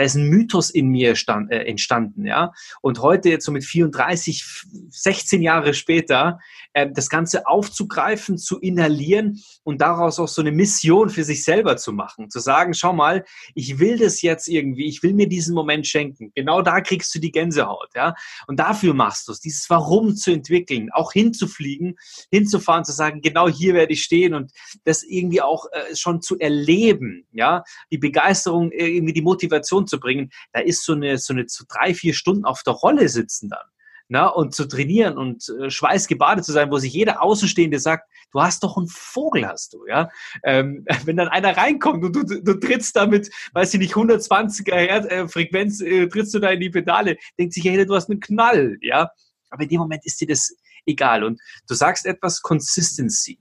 [0.01, 2.55] da ist ein Mythos in mir stand, äh, entstanden, ja.
[2.81, 4.43] Und heute jetzt so mit 34,
[4.89, 6.39] 16 Jahre später,
[6.73, 11.77] äh, das Ganze aufzugreifen, zu inhalieren und daraus auch so eine Mission für sich selber
[11.77, 15.55] zu machen, zu sagen, schau mal, ich will das jetzt irgendwie, ich will mir diesen
[15.55, 16.33] Moment schenken.
[16.35, 18.15] Genau da kriegst du die Gänsehaut, ja.
[18.47, 21.99] Und dafür machst du es, dieses Warum zu entwickeln, auch hinzufliegen,
[22.31, 24.51] hinzufahren, zu sagen, genau hier werde ich stehen und
[24.85, 27.65] das irgendwie auch äh, schon zu erleben, ja.
[27.93, 31.95] Die Begeisterung, irgendwie die Motivation zu bringen, da ist so eine, so eine so drei,
[31.95, 33.67] vier Stunden auf der Rolle sitzen dann.
[34.13, 38.43] Na, und zu trainieren und äh, schweißgebadet zu sein, wo sich jeder Außenstehende sagt, du
[38.43, 40.09] hast doch einen Vogel, hast du, ja.
[40.43, 44.75] Ähm, wenn dann einer reinkommt und du, du, du trittst damit, weiß ich nicht, 120er
[44.75, 48.11] Herz, äh, Frequenz, äh, trittst du da in die Pedale, denkt sich jeder, du hast
[48.11, 49.11] einen Knall, ja.
[49.49, 51.23] Aber in dem Moment ist dir das egal.
[51.23, 53.39] Und du sagst etwas Consistency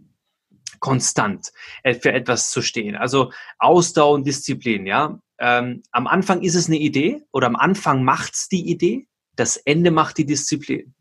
[0.80, 1.51] konstant
[1.84, 2.95] äh, für etwas zu stehen.
[2.95, 5.19] Also Ausdauer und Disziplin, ja.
[5.39, 9.89] Ähm, am Anfang ist es eine Idee oder am Anfang macht's die Idee, das Ende
[9.89, 10.93] macht die Disziplin.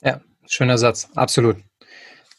[0.00, 1.56] Ja, schöner Satz, absolut.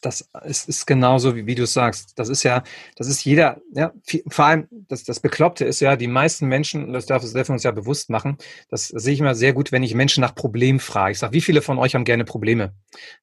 [0.01, 2.17] Das ist, ist genauso, wie, wie du sagst.
[2.17, 2.63] Das ist ja,
[2.95, 3.91] das ist jeder, ja,
[4.29, 7.71] vor allem, das, das Bekloppte ist ja, die meisten Menschen, das dürfen wir uns ja
[7.71, 8.37] bewusst machen,
[8.69, 11.11] das sehe ich immer sehr gut, wenn ich Menschen nach Problemen frage.
[11.11, 12.73] Ich sage, wie viele von euch haben gerne Probleme?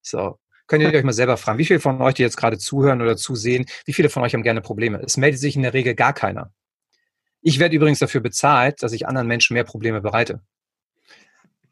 [0.02, 3.02] So, könnt ihr euch mal selber fragen, wie viele von euch, die jetzt gerade zuhören
[3.02, 5.00] oder zusehen, wie viele von euch haben gerne Probleme?
[5.04, 6.52] Es meldet sich in der Regel gar keiner.
[7.42, 10.40] Ich werde übrigens dafür bezahlt, dass ich anderen Menschen mehr Probleme bereite.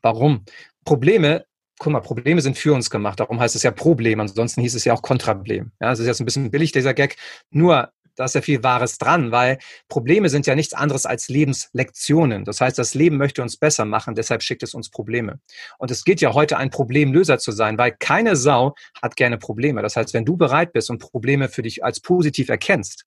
[0.03, 0.45] Warum?
[0.85, 1.47] Probleme,
[1.79, 3.19] guck mal, Probleme sind für uns gemacht.
[3.19, 4.21] Darum heißt es ja Problem.
[4.21, 5.73] Ansonsten hieß es ja auch Kontrablem.
[5.81, 7.17] Ja, das ist jetzt ein bisschen billig, dieser Gag.
[7.51, 9.59] Nur, da ist ja viel Wahres dran, weil
[9.89, 12.45] Probleme sind ja nichts anderes als Lebenslektionen.
[12.45, 15.41] Das heißt, das Leben möchte uns besser machen, deshalb schickt es uns Probleme.
[15.79, 19.83] Und es geht ja heute ein Problemlöser zu sein, weil keine Sau hat gerne Probleme.
[19.83, 23.05] Das heißt, wenn du bereit bist und Probleme für dich als positiv erkennst,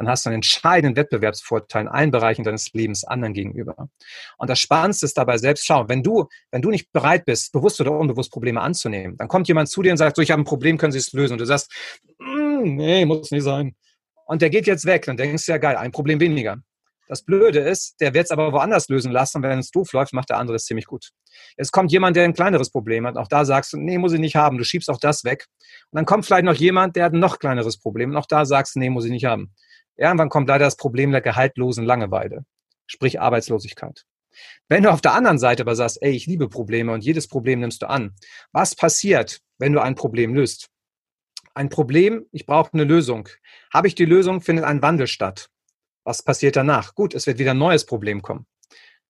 [0.00, 3.90] dann hast du einen entscheidenden Wettbewerbsvorteil in allen Bereichen deines Lebens anderen gegenüber.
[4.38, 7.82] Und das Spannendste ist dabei selbst, schau, wenn du, wenn du nicht bereit bist, bewusst
[7.82, 10.46] oder unbewusst Probleme anzunehmen, dann kommt jemand zu dir und sagt, so, ich habe ein
[10.46, 11.34] Problem, können Sie es lösen?
[11.34, 11.70] Und du sagst,
[12.18, 13.74] mm, nee, muss nicht sein.
[14.30, 15.06] Und der geht jetzt weg.
[15.06, 16.58] Dann denkst du ja, geil, ein Problem weniger.
[17.08, 20.12] Das Blöde ist, der wird es aber woanders lösen lassen und wenn es doof läuft,
[20.12, 21.10] macht der andere es ziemlich gut.
[21.58, 23.16] Jetzt kommt jemand, der ein kleineres Problem hat.
[23.16, 24.56] Auch da sagst du, nee, muss ich nicht haben.
[24.56, 25.46] Du schiebst auch das weg.
[25.90, 28.10] Und dann kommt vielleicht noch jemand, der hat ein noch kleineres Problem.
[28.10, 29.52] Und auch da sagst du, nee, muss ich nicht haben.
[29.96, 32.44] Irgendwann kommt leider das Problem der gehaltlosen Langeweile,
[32.86, 34.04] sprich Arbeitslosigkeit.
[34.68, 37.58] Wenn du auf der anderen Seite aber sagst, ey, ich liebe Probleme und jedes Problem
[37.58, 38.14] nimmst du an,
[38.52, 40.68] was passiert, wenn du ein Problem löst?
[41.60, 43.28] Ein Problem, ich brauche eine Lösung.
[43.70, 45.50] Habe ich die Lösung, findet ein Wandel statt.
[46.04, 46.94] Was passiert danach?
[46.94, 48.46] Gut, es wird wieder ein neues Problem kommen.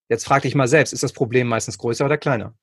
[0.09, 2.55] Jetzt frag dich mal selbst, ist das Problem meistens größer oder kleiner?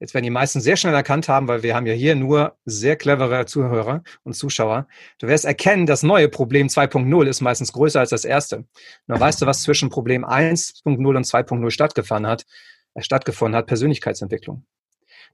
[0.00, 2.96] Jetzt werden die meisten sehr schnell erkannt haben, weil wir haben ja hier nur sehr
[2.96, 4.88] clevere Zuhörer und Zuschauer.
[5.18, 8.64] Du wirst erkennen, das neue Problem 2.0 ist meistens größer als das erste.
[9.06, 12.46] Nur weißt du, was zwischen Problem 1.0 und 2.0 stattgefunden hat?
[12.94, 14.64] Äh, stattgefunden hat Persönlichkeitsentwicklung.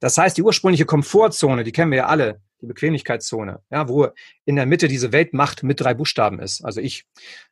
[0.04, 4.08] Das heißt, die ursprüngliche Komfortzone, die kennen wir ja alle, die Bequemlichkeitszone, ja, wo
[4.44, 7.06] in der Mitte diese Weltmacht mit drei Buchstaben ist, also ich.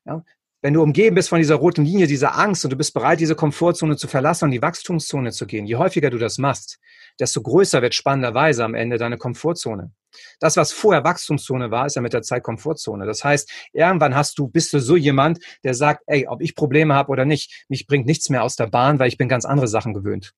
[0.04, 0.22] Ja,
[0.60, 3.34] wenn du umgeben bist von dieser roten Linie, dieser Angst und du bist bereit, diese
[3.34, 6.78] Komfortzone zu verlassen und die Wachstumszone zu gehen, je häufiger du das machst,
[7.18, 9.90] desto größer wird spannenderweise am Ende deine Komfortzone.
[10.38, 13.06] Das, was vorher Wachstumszone war, ist ja mit der Zeit Komfortzone.
[13.06, 16.92] Das heißt, irgendwann hast du, bist du so jemand, der sagt, ey, ob ich Probleme
[16.92, 19.68] habe oder nicht, mich bringt nichts mehr aus der Bahn, weil ich bin ganz andere
[19.68, 20.34] Sachen gewöhnt.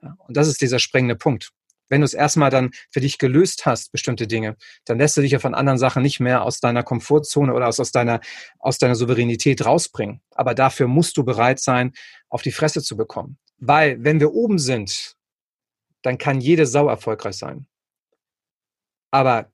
[0.00, 1.52] Und das ist dieser sprengende Punkt
[1.88, 5.32] wenn du es erstmal dann für dich gelöst hast, bestimmte Dinge, dann lässt du dich
[5.32, 8.20] ja von anderen Sachen nicht mehr aus deiner Komfortzone oder aus, aus, deiner,
[8.58, 10.20] aus deiner Souveränität rausbringen.
[10.34, 11.92] Aber dafür musst du bereit sein,
[12.28, 13.38] auf die Fresse zu bekommen.
[13.58, 15.16] Weil, wenn wir oben sind,
[16.02, 17.66] dann kann jede Sau erfolgreich sein.
[19.10, 19.50] Aber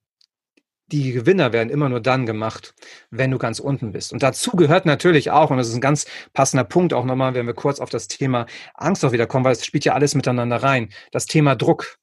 [0.89, 2.74] die Gewinner werden immer nur dann gemacht,
[3.11, 4.12] wenn du ganz unten bist.
[4.12, 7.47] Und dazu gehört natürlich auch, und das ist ein ganz passender Punkt auch nochmal, wenn
[7.47, 10.62] wir kurz auf das Thema Angst auch wieder kommen, weil es spielt ja alles miteinander
[10.62, 11.97] rein, das Thema Druck.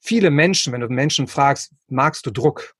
[0.00, 2.74] viele Menschen, wenn du Menschen fragst, magst du Druck?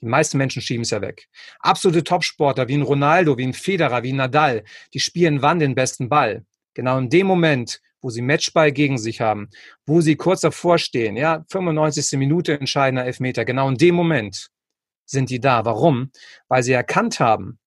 [0.00, 1.26] Die meisten Menschen schieben es ja weg.
[1.58, 4.62] Absolute Topsportler wie ein Ronaldo, wie ein Federer, wie ein Nadal,
[4.94, 6.44] die spielen wann den besten Ball?
[6.74, 9.48] Genau in dem Moment, wo sie Matchball gegen sich haben,
[9.86, 12.16] wo sie kurz davor stehen, ja, 95.
[12.16, 14.50] Minute entscheidender Elfmeter, genau in dem Moment
[15.10, 15.64] sind die da.
[15.64, 16.10] Warum?
[16.48, 17.58] Weil sie erkannt haben,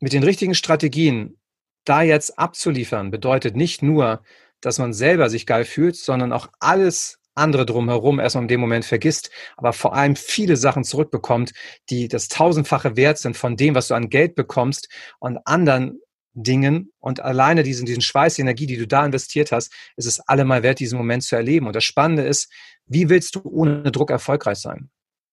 [0.00, 1.38] mit den richtigen Strategien
[1.84, 4.22] da jetzt abzuliefern, bedeutet nicht nur,
[4.60, 8.84] dass man selber sich geil fühlt, sondern auch alles andere drumherum erstmal in dem Moment
[8.84, 11.52] vergisst, aber vor allem viele Sachen zurückbekommt,
[11.88, 14.88] die das tausendfache wert sind von dem, was du an Geld bekommst
[15.20, 16.00] und anderen
[16.34, 20.20] Dingen und alleine diesen, diesen Schweiß, die Energie, die du da investiert hast, ist es
[20.20, 21.66] allemal wert, diesen Moment zu erleben.
[21.66, 22.52] Und das Spannende ist,
[22.86, 24.90] wie willst du ohne Druck erfolgreich sein?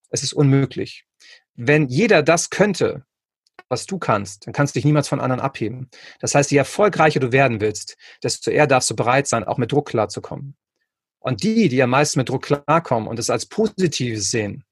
[0.10, 1.06] Es ist unmöglich.
[1.56, 3.06] Wenn jeder das könnte,
[3.70, 5.90] was du kannst, dann kannst du dich niemals von anderen abheben.
[6.20, 9.72] Das heißt, je erfolgreicher du werden willst, desto eher darfst du bereit sein, auch mit
[9.72, 10.56] Druck klarzukommen.
[11.20, 14.64] Und die, die am meisten mit Druck klarkommen und es als Positives sehen,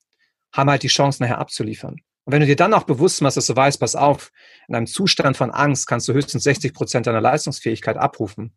[0.54, 1.96] haben halt die Chance, nachher abzuliefern.
[2.24, 4.32] Und wenn du dir dann auch bewusst machst, dass du weißt, pass auf,
[4.68, 8.56] in einem Zustand von Angst kannst du höchstens 60 Prozent deiner Leistungsfähigkeit abrufen,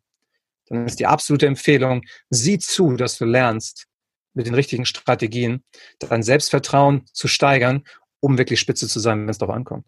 [0.67, 3.87] dann ist die absolute Empfehlung, sieh zu, dass du lernst,
[4.33, 5.63] mit den richtigen Strategien
[5.99, 7.83] dein Selbstvertrauen zu steigern,
[8.19, 9.85] um wirklich spitze zu sein, wenn es darauf ankommt.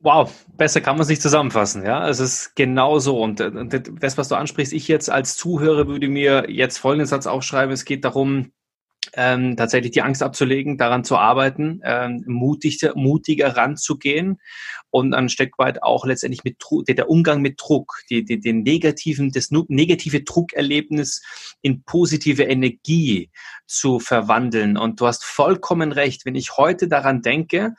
[0.00, 2.08] Wow, besser kann man es nicht zusammenfassen, ja.
[2.08, 3.20] Es ist genau so.
[3.20, 7.26] Und, und das, was du ansprichst, ich jetzt als Zuhörer würde mir jetzt folgenden Satz
[7.26, 7.72] aufschreiben.
[7.72, 8.52] Es geht darum,
[9.18, 14.38] ähm, tatsächlich die Angst abzulegen, daran zu arbeiten, ähm, mutiger, mutiger ranzugehen
[14.90, 16.56] und ein Stück weit auch letztendlich mit
[16.88, 21.20] der Umgang mit Druck, die, die, den negativen, das negative Druckerlebnis
[21.62, 23.30] in positive Energie
[23.66, 24.76] zu verwandeln.
[24.76, 27.74] Und du hast vollkommen recht, wenn ich heute daran denke,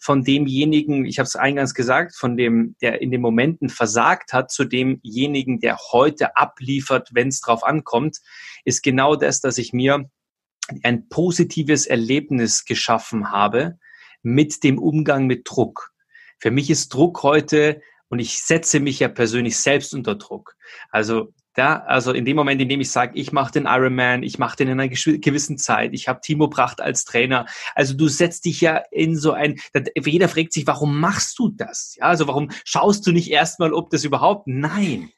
[0.00, 4.50] von demjenigen, ich habe es eingangs gesagt, von dem, der in den Momenten versagt hat,
[4.50, 8.18] zu demjenigen, der heute abliefert, wenn es drauf ankommt,
[8.64, 10.10] ist genau das, dass ich mir
[10.82, 13.78] ein positives Erlebnis geschaffen habe
[14.22, 15.92] mit dem Umgang mit Druck.
[16.38, 20.56] Für mich ist Druck heute und ich setze mich ja persönlich selbst unter Druck.
[20.90, 24.38] Also ja, also in dem Moment, in dem ich sage, ich mache den Ironman, ich
[24.38, 27.44] mache den in einer gewissen Zeit, ich habe Timo Pracht als Trainer.
[27.74, 29.60] Also du setzt dich ja in so ein,
[30.02, 31.96] jeder fragt sich, warum machst du das?
[31.96, 34.46] Ja, also warum schaust du nicht erstmal, ob das überhaupt?
[34.46, 35.10] Nein,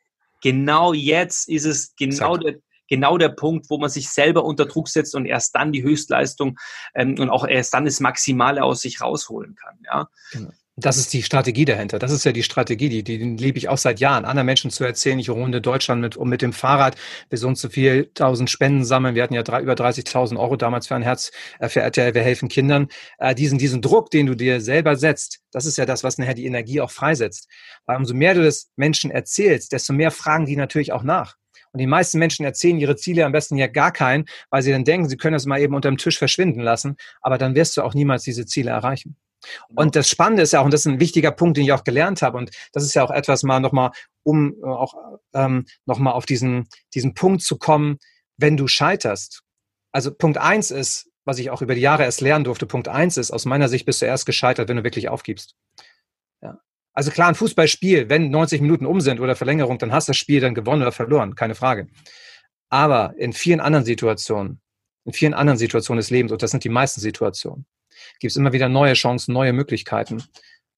[0.42, 2.56] genau jetzt ist es genau der,
[2.92, 6.58] genau der Punkt, wo man sich selber unter Druck setzt und erst dann die Höchstleistung
[6.94, 9.78] ähm, und auch erst dann das Maximale aus sich rausholen kann.
[9.86, 10.08] Ja.
[10.32, 10.50] Genau.
[10.76, 11.98] Das ist die Strategie dahinter.
[11.98, 14.84] Das ist ja die Strategie, die, die liebe ich auch seit Jahren, anderen Menschen zu
[14.84, 15.18] erzählen.
[15.18, 16.96] Ich runde Deutschland mit, um mit dem Fahrrad.
[17.30, 19.14] Wir so und so viel tausend Spenden sammeln.
[19.14, 21.30] Wir hatten ja drei, über 30.000 Euro damals für ein Herz,
[21.60, 22.88] äh, für RTL, wir helfen Kindern.
[23.18, 26.34] Äh, diesen, diesen Druck, den du dir selber setzt, das ist ja das, was nachher
[26.34, 27.48] die Energie auch freisetzt.
[27.86, 31.36] Weil umso mehr du das Menschen erzählst, desto mehr fragen die natürlich auch nach.
[31.72, 34.84] Und die meisten Menschen erzählen ihre Ziele am besten ja gar keinen, weil sie dann
[34.84, 36.96] denken, sie können das mal eben unterm Tisch verschwinden lassen.
[37.20, 39.16] Aber dann wirst du auch niemals diese Ziele erreichen.
[39.74, 41.84] Und das Spannende ist ja auch, und das ist ein wichtiger Punkt, den ich auch
[41.84, 43.90] gelernt habe, und das ist ja auch etwas mal nochmal,
[44.22, 44.94] um äh, auch
[45.34, 47.98] ähm, nochmal auf diesen, diesen Punkt zu kommen,
[48.36, 49.42] wenn du scheiterst.
[49.92, 53.16] Also Punkt eins ist, was ich auch über die Jahre erst lernen durfte, Punkt eins
[53.16, 55.54] ist, aus meiner Sicht bist du erst gescheitert, wenn du wirklich aufgibst.
[56.40, 56.60] Ja.
[56.94, 60.18] Also klar, ein Fußballspiel, wenn 90 Minuten um sind oder Verlängerung, dann hast du das
[60.18, 61.88] Spiel dann gewonnen oder verloren, keine Frage.
[62.68, 64.60] Aber in vielen anderen Situationen,
[65.04, 67.66] in vielen anderen Situationen des Lebens, und das sind die meisten Situationen,
[68.20, 70.22] gibt es immer wieder neue Chancen, neue Möglichkeiten,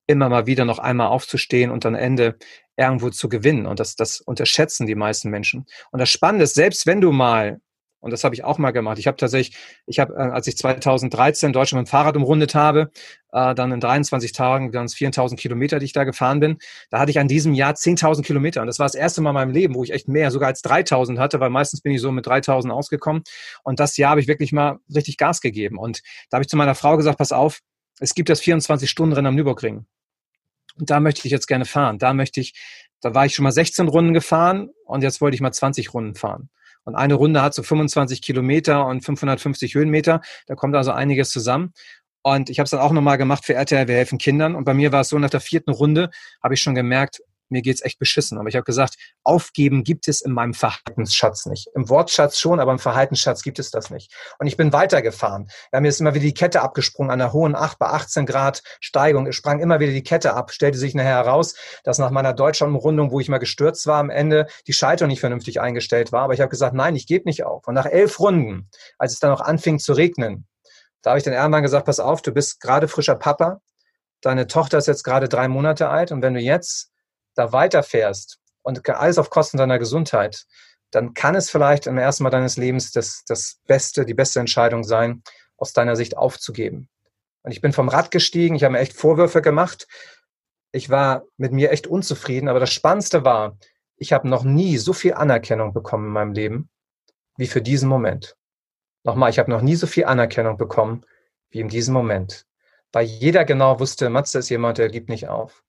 [0.06, 2.36] immer mal wieder noch einmal aufzustehen und am Ende
[2.76, 3.66] irgendwo zu gewinnen.
[3.66, 5.66] Und das, das unterschätzen die meisten Menschen.
[5.90, 7.60] Und das Spannende ist, selbst wenn du mal
[8.04, 8.98] und das habe ich auch mal gemacht.
[8.98, 12.90] Ich habe tatsächlich, ich habe, äh, als ich 2013 Deutschland mit dem Fahrrad umrundet habe,
[13.32, 16.58] äh, dann in 23 Tagen, waren es 4.000 Kilometer, die ich da gefahren bin.
[16.90, 18.60] Da hatte ich an diesem Jahr 10.000 Kilometer.
[18.60, 20.62] Und das war das erste Mal in meinem Leben, wo ich echt mehr, sogar als
[20.62, 23.22] 3.000 hatte, weil meistens bin ich so mit 3.000 ausgekommen.
[23.62, 25.78] Und das Jahr habe ich wirklich mal richtig Gas gegeben.
[25.78, 27.60] Und da habe ich zu meiner Frau gesagt, pass auf,
[28.00, 29.86] es gibt das 24-Stunden-Rennen am Nürburgring.
[30.78, 31.98] Und da möchte ich jetzt gerne fahren.
[31.98, 32.52] Da möchte ich,
[33.00, 36.16] da war ich schon mal 16 Runden gefahren und jetzt wollte ich mal 20 Runden
[36.16, 36.50] fahren.
[36.84, 40.20] Und eine Runde hat so 25 Kilometer und 550 Höhenmeter.
[40.46, 41.72] Da kommt also einiges zusammen.
[42.22, 44.54] Und ich habe es dann auch nochmal gemacht für RTL, wir helfen Kindern.
[44.54, 46.10] Und bei mir war es so, nach der vierten Runde
[46.42, 47.20] habe ich schon gemerkt,
[47.54, 48.38] mir geht's echt beschissen.
[48.38, 51.68] Aber ich habe gesagt, aufgeben gibt es in meinem Verhaltensschatz nicht.
[51.74, 54.12] Im Wortschatz schon, aber im Verhaltensschatz gibt es das nicht.
[54.38, 55.48] Und ich bin weitergefahren.
[55.72, 58.62] Ja, mir ist immer wieder die Kette abgesprungen an der hohen 8 bei 18 Grad
[58.80, 59.26] Steigung.
[59.26, 60.50] Es sprang immer wieder die Kette ab.
[60.50, 64.46] Stellte sich nachher heraus, dass nach meiner Deutschlandumrundung, wo ich mal gestürzt war, am Ende
[64.66, 66.22] die Schaltung nicht vernünftig eingestellt war.
[66.22, 67.66] Aber ich habe gesagt, nein, ich gebe nicht auf.
[67.66, 70.46] Und nach elf Runden, als es dann auch anfing zu regnen,
[71.02, 73.60] da habe ich dann irgendwann gesagt, pass auf, du bist gerade frischer Papa.
[74.22, 76.12] Deine Tochter ist jetzt gerade drei Monate alt.
[76.12, 76.90] Und wenn du jetzt
[77.34, 80.44] da weiterfährst und alles auf Kosten deiner Gesundheit,
[80.90, 84.84] dann kann es vielleicht im ersten Mal deines Lebens das, das Beste, die beste Entscheidung
[84.84, 85.22] sein,
[85.56, 86.88] aus deiner Sicht aufzugeben.
[87.42, 89.86] Und ich bin vom Rad gestiegen, ich habe mir echt Vorwürfe gemacht.
[90.72, 93.58] Ich war mit mir echt unzufrieden, aber das Spannendste war,
[93.96, 96.70] ich habe noch nie so viel Anerkennung bekommen in meinem Leben
[97.36, 98.36] wie für diesen Moment.
[99.04, 101.04] Nochmal, ich habe noch nie so viel Anerkennung bekommen
[101.50, 102.46] wie in diesem Moment.
[102.92, 105.62] Weil jeder genau wusste, Matze ist jemand, der gibt nicht auf.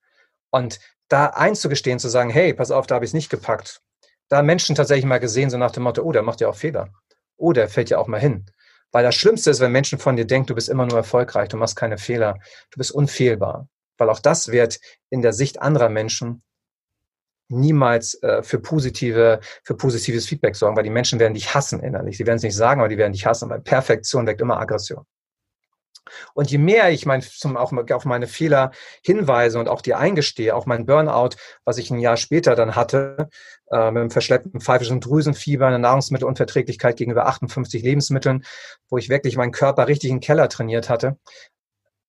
[0.51, 3.81] Und da einzugestehen, zu sagen, hey, pass auf, da habe ich es nicht gepackt.
[4.29, 6.89] Da Menschen tatsächlich mal gesehen, so nach dem Motto, oh, der macht ja auch Fehler.
[7.37, 8.45] Oh, der fällt ja auch mal hin.
[8.91, 11.57] Weil das Schlimmste ist, wenn Menschen von dir denken, du bist immer nur erfolgreich, du
[11.57, 12.39] machst keine Fehler,
[12.71, 13.67] du bist unfehlbar.
[13.97, 14.79] Weil auch das wird
[15.09, 16.43] in der Sicht anderer Menschen
[17.47, 22.17] niemals äh, für positive, für positives Feedback sorgen, weil die Menschen werden dich hassen innerlich.
[22.17, 25.05] Sie werden es nicht sagen, aber die werden dich hassen, weil Perfektion weckt immer Aggression.
[26.33, 28.71] Und je mehr ich mein, zum, auch auf meine Fehler
[29.03, 33.29] hinweise und auch dir eingestehe, auch mein Burnout, was ich ein Jahr später dann hatte,
[33.71, 38.45] äh, mit einem verschleppten pfeifischen Drüsenfieber, eine Nahrungsmittelunverträglichkeit gegenüber 58 Lebensmitteln,
[38.89, 41.17] wo ich wirklich meinen Körper richtig in den Keller trainiert hatte,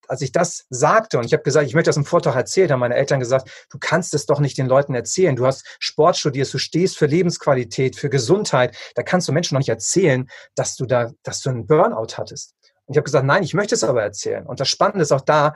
[0.07, 2.79] als ich das sagte und ich habe gesagt, ich möchte das im Vortrag erzählen, haben
[2.79, 5.35] meine Eltern gesagt, du kannst es doch nicht den Leuten erzählen.
[5.35, 8.75] Du hast Sport studiert, du stehst für Lebensqualität, für Gesundheit.
[8.95, 12.55] Da kannst du Menschen noch nicht erzählen, dass du da, dass du einen Burnout hattest.
[12.87, 14.45] Und ich habe gesagt, nein, ich möchte es aber erzählen.
[14.45, 15.55] Und das Spannende ist auch da,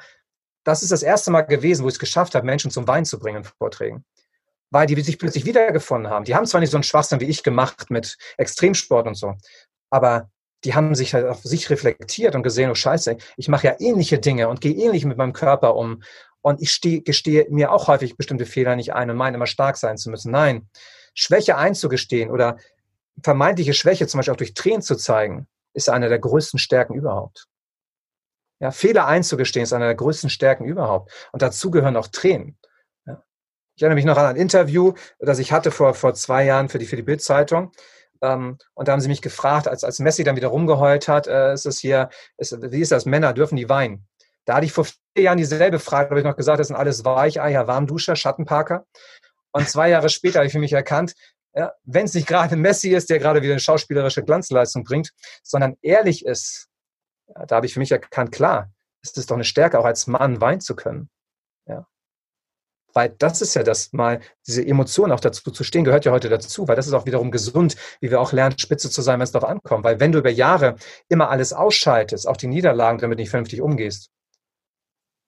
[0.64, 3.20] das ist das erste Mal gewesen, wo ich es geschafft habe, Menschen zum Wein zu
[3.20, 4.06] bringen in Vorträgen.
[4.70, 6.26] Weil die sich plötzlich wiedergefunden haben.
[6.26, 9.36] Die haben zwar nicht so einen Schwachsinn wie ich gemacht mit Extremsport und so,
[9.90, 10.30] aber
[10.64, 14.20] die haben sich halt auf sich reflektiert und gesehen, oh Scheiße, ich mache ja ähnliche
[14.20, 16.04] Dinge und gehe ähnlich mit meinem Körper um.
[16.42, 19.78] Und ich steh, gestehe mir auch häufig bestimmte Fehler nicht ein und meine immer stark
[19.78, 20.32] sein zu müssen.
[20.32, 20.70] Nein,
[21.14, 22.58] Schwäche einzugestehen oder
[23.24, 27.48] vermeintliche Schwäche zum Beispiel auch durch Tränen zu zeigen, ist eine der größten Stärken überhaupt.
[28.60, 31.12] Ja, Fehler einzugestehen ist eine der größten Stärken überhaupt.
[31.32, 32.60] Und dazu gehören auch Tränen.
[33.08, 33.24] Ja.
[33.76, 36.78] Ich erinnere mich noch an ein Interview, das ich hatte vor, vor zwei Jahren für
[36.78, 37.72] die, für die Bild-Zeitung.
[38.22, 41.54] Ähm, und da haben sie mich gefragt, als, als Messi dann wieder rumgeheult hat, äh,
[41.54, 44.08] ist es hier, ist, wie ist das, Männer dürfen die weinen?
[44.46, 47.04] Da hatte ich vor vier Jahren dieselbe Frage, habe ich noch gesagt, das sind alles
[47.04, 48.86] Weicheier, Warmduscher, Schattenparker.
[49.52, 51.14] Und zwei Jahre später habe ich für mich erkannt,
[51.54, 55.12] ja, wenn es nicht gerade Messi ist, der gerade wieder eine schauspielerische Glanzleistung bringt,
[55.44, 56.70] sondern ehrlich ist,
[57.28, 58.72] ja, da habe ich für mich erkannt, klar,
[59.04, 61.10] ist es doch eine Stärke, auch als Mann weinen zu können.
[61.66, 61.88] Ja.
[62.94, 66.30] Weil das ist ja das mal, diese Emotion auch dazu zu stehen, gehört ja heute
[66.30, 69.24] dazu, weil das ist auch wiederum gesund, wie wir auch lernen, spitze zu sein, wenn
[69.24, 69.84] es darauf ankommt.
[69.84, 70.76] Weil wenn du über Jahre
[71.10, 74.10] immer alles ausschaltest, auch die Niederlagen damit nicht vernünftig umgehst,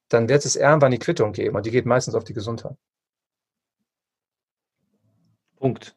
[0.10, 2.76] dann wird es irgendwann die Quittung geben und die geht meistens auf die Gesundheit.
[5.58, 5.96] Punkt.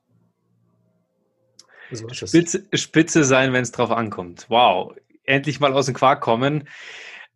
[1.91, 4.47] So Spitze, Spitze sein, wenn es drauf ankommt.
[4.49, 4.95] Wow.
[5.25, 6.69] Endlich mal aus dem Quark kommen.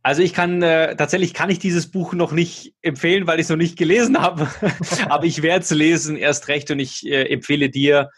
[0.03, 3.51] Also ich kann äh, tatsächlich kann ich dieses Buch noch nicht empfehlen, weil ich es
[3.51, 4.48] noch nicht gelesen habe.
[5.09, 8.11] Aber ich werde es lesen, erst recht, und ich äh, empfehle dir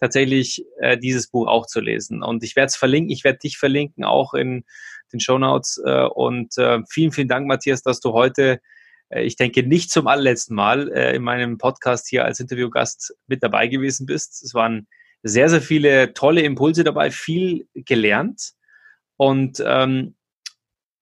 [0.00, 2.22] tatsächlich äh, dieses Buch auch zu lesen.
[2.22, 4.64] Und ich werde es verlinken, ich werde dich verlinken, auch in
[5.12, 5.80] den Show Notes.
[5.84, 8.60] Äh, und äh, vielen, vielen Dank, Matthias, dass du heute,
[9.10, 13.42] äh, ich denke, nicht zum allerletzten Mal äh, in meinem Podcast hier als Interviewgast mit
[13.42, 14.42] dabei gewesen bist.
[14.42, 14.86] Es waren
[15.26, 18.52] sehr, sehr viele tolle Impulse dabei, viel gelernt.
[19.16, 20.14] Und ähm,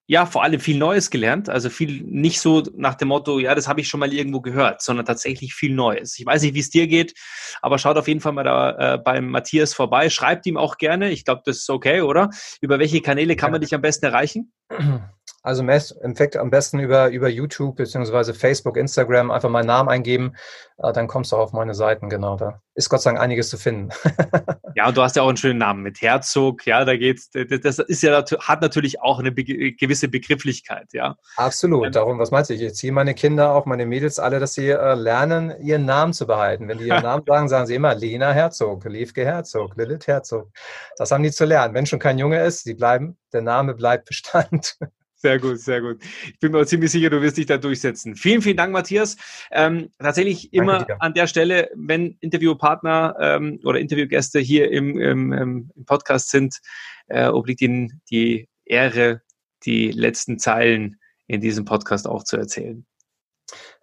[0.06, 1.48] ja, vor allem viel Neues gelernt.
[1.48, 4.82] Also viel nicht so nach dem Motto, ja, das habe ich schon mal irgendwo gehört,
[4.82, 6.18] sondern tatsächlich viel Neues.
[6.18, 7.14] Ich weiß nicht, wie es dir geht,
[7.62, 10.10] aber schaut auf jeden Fall mal da äh, beim Matthias vorbei.
[10.10, 11.10] Schreibt ihm auch gerne.
[11.10, 12.30] Ich glaube, das ist okay, oder?
[12.60, 14.52] Über welche Kanäle kann man dich am besten erreichen?
[15.44, 20.32] Also im Endeffekt am besten über, über YouTube beziehungsweise Facebook, Instagram einfach meinen Namen eingeben,
[20.78, 22.38] äh, dann kommst du auch auf meine Seiten, genau.
[22.38, 23.90] Da ist Gott sei Dank einiges zu finden.
[24.74, 27.78] ja, und du hast ja auch einen schönen Namen mit Herzog, ja, da geht's, das
[27.78, 31.16] ist ja, hat natürlich auch eine gewisse Begrifflichkeit, ja.
[31.36, 32.54] Absolut, ähm, darum, was meinst du?
[32.54, 36.26] Ich erziehe meine Kinder, auch meine Mädels alle, dass sie äh, lernen, ihren Namen zu
[36.26, 36.68] behalten.
[36.68, 40.50] Wenn die ihren Namen sagen, sagen sie immer Lena Herzog, Liefke Herzog, Lilith Herzog.
[40.96, 41.74] Das haben die zu lernen.
[41.74, 44.78] Wenn schon kein Junge ist, die bleiben, der Name bleibt Bestand.
[45.24, 46.02] Sehr gut, sehr gut.
[46.26, 48.14] Ich bin mir ziemlich sicher, du wirst dich da durchsetzen.
[48.14, 49.16] Vielen, vielen Dank, Matthias.
[49.50, 55.70] Ähm, tatsächlich immer an der Stelle, wenn Interviewpartner ähm, oder Interviewgäste hier im, im, im
[55.86, 56.58] Podcast sind,
[57.06, 59.22] äh, obliegt Ihnen die Ehre,
[59.64, 62.84] die letzten Zeilen in diesem Podcast auch zu erzählen.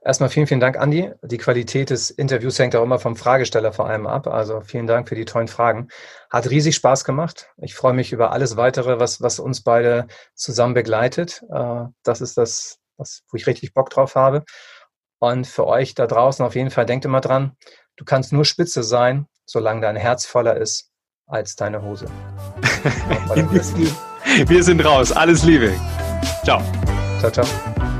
[0.03, 1.11] Erstmal vielen, vielen Dank, Andi.
[1.21, 4.25] Die Qualität des Interviews hängt auch immer vom Fragesteller vor allem ab.
[4.25, 5.89] Also vielen Dank für die tollen Fragen.
[6.31, 7.51] Hat riesig Spaß gemacht.
[7.57, 11.43] Ich freue mich über alles weitere, was, was uns beide zusammen begleitet.
[11.53, 14.43] Äh, das ist das, was, wo ich richtig Bock drauf habe.
[15.19, 17.55] Und für euch da draußen auf jeden Fall denkt immer dran,
[17.95, 20.89] du kannst nur Spitze sein, solange dein Herz voller ist
[21.27, 22.07] als deine Hose.
[24.47, 25.11] Wir sind raus.
[25.11, 25.73] Alles Liebe.
[26.43, 26.63] Ciao.
[27.19, 27.90] Ciao, ciao.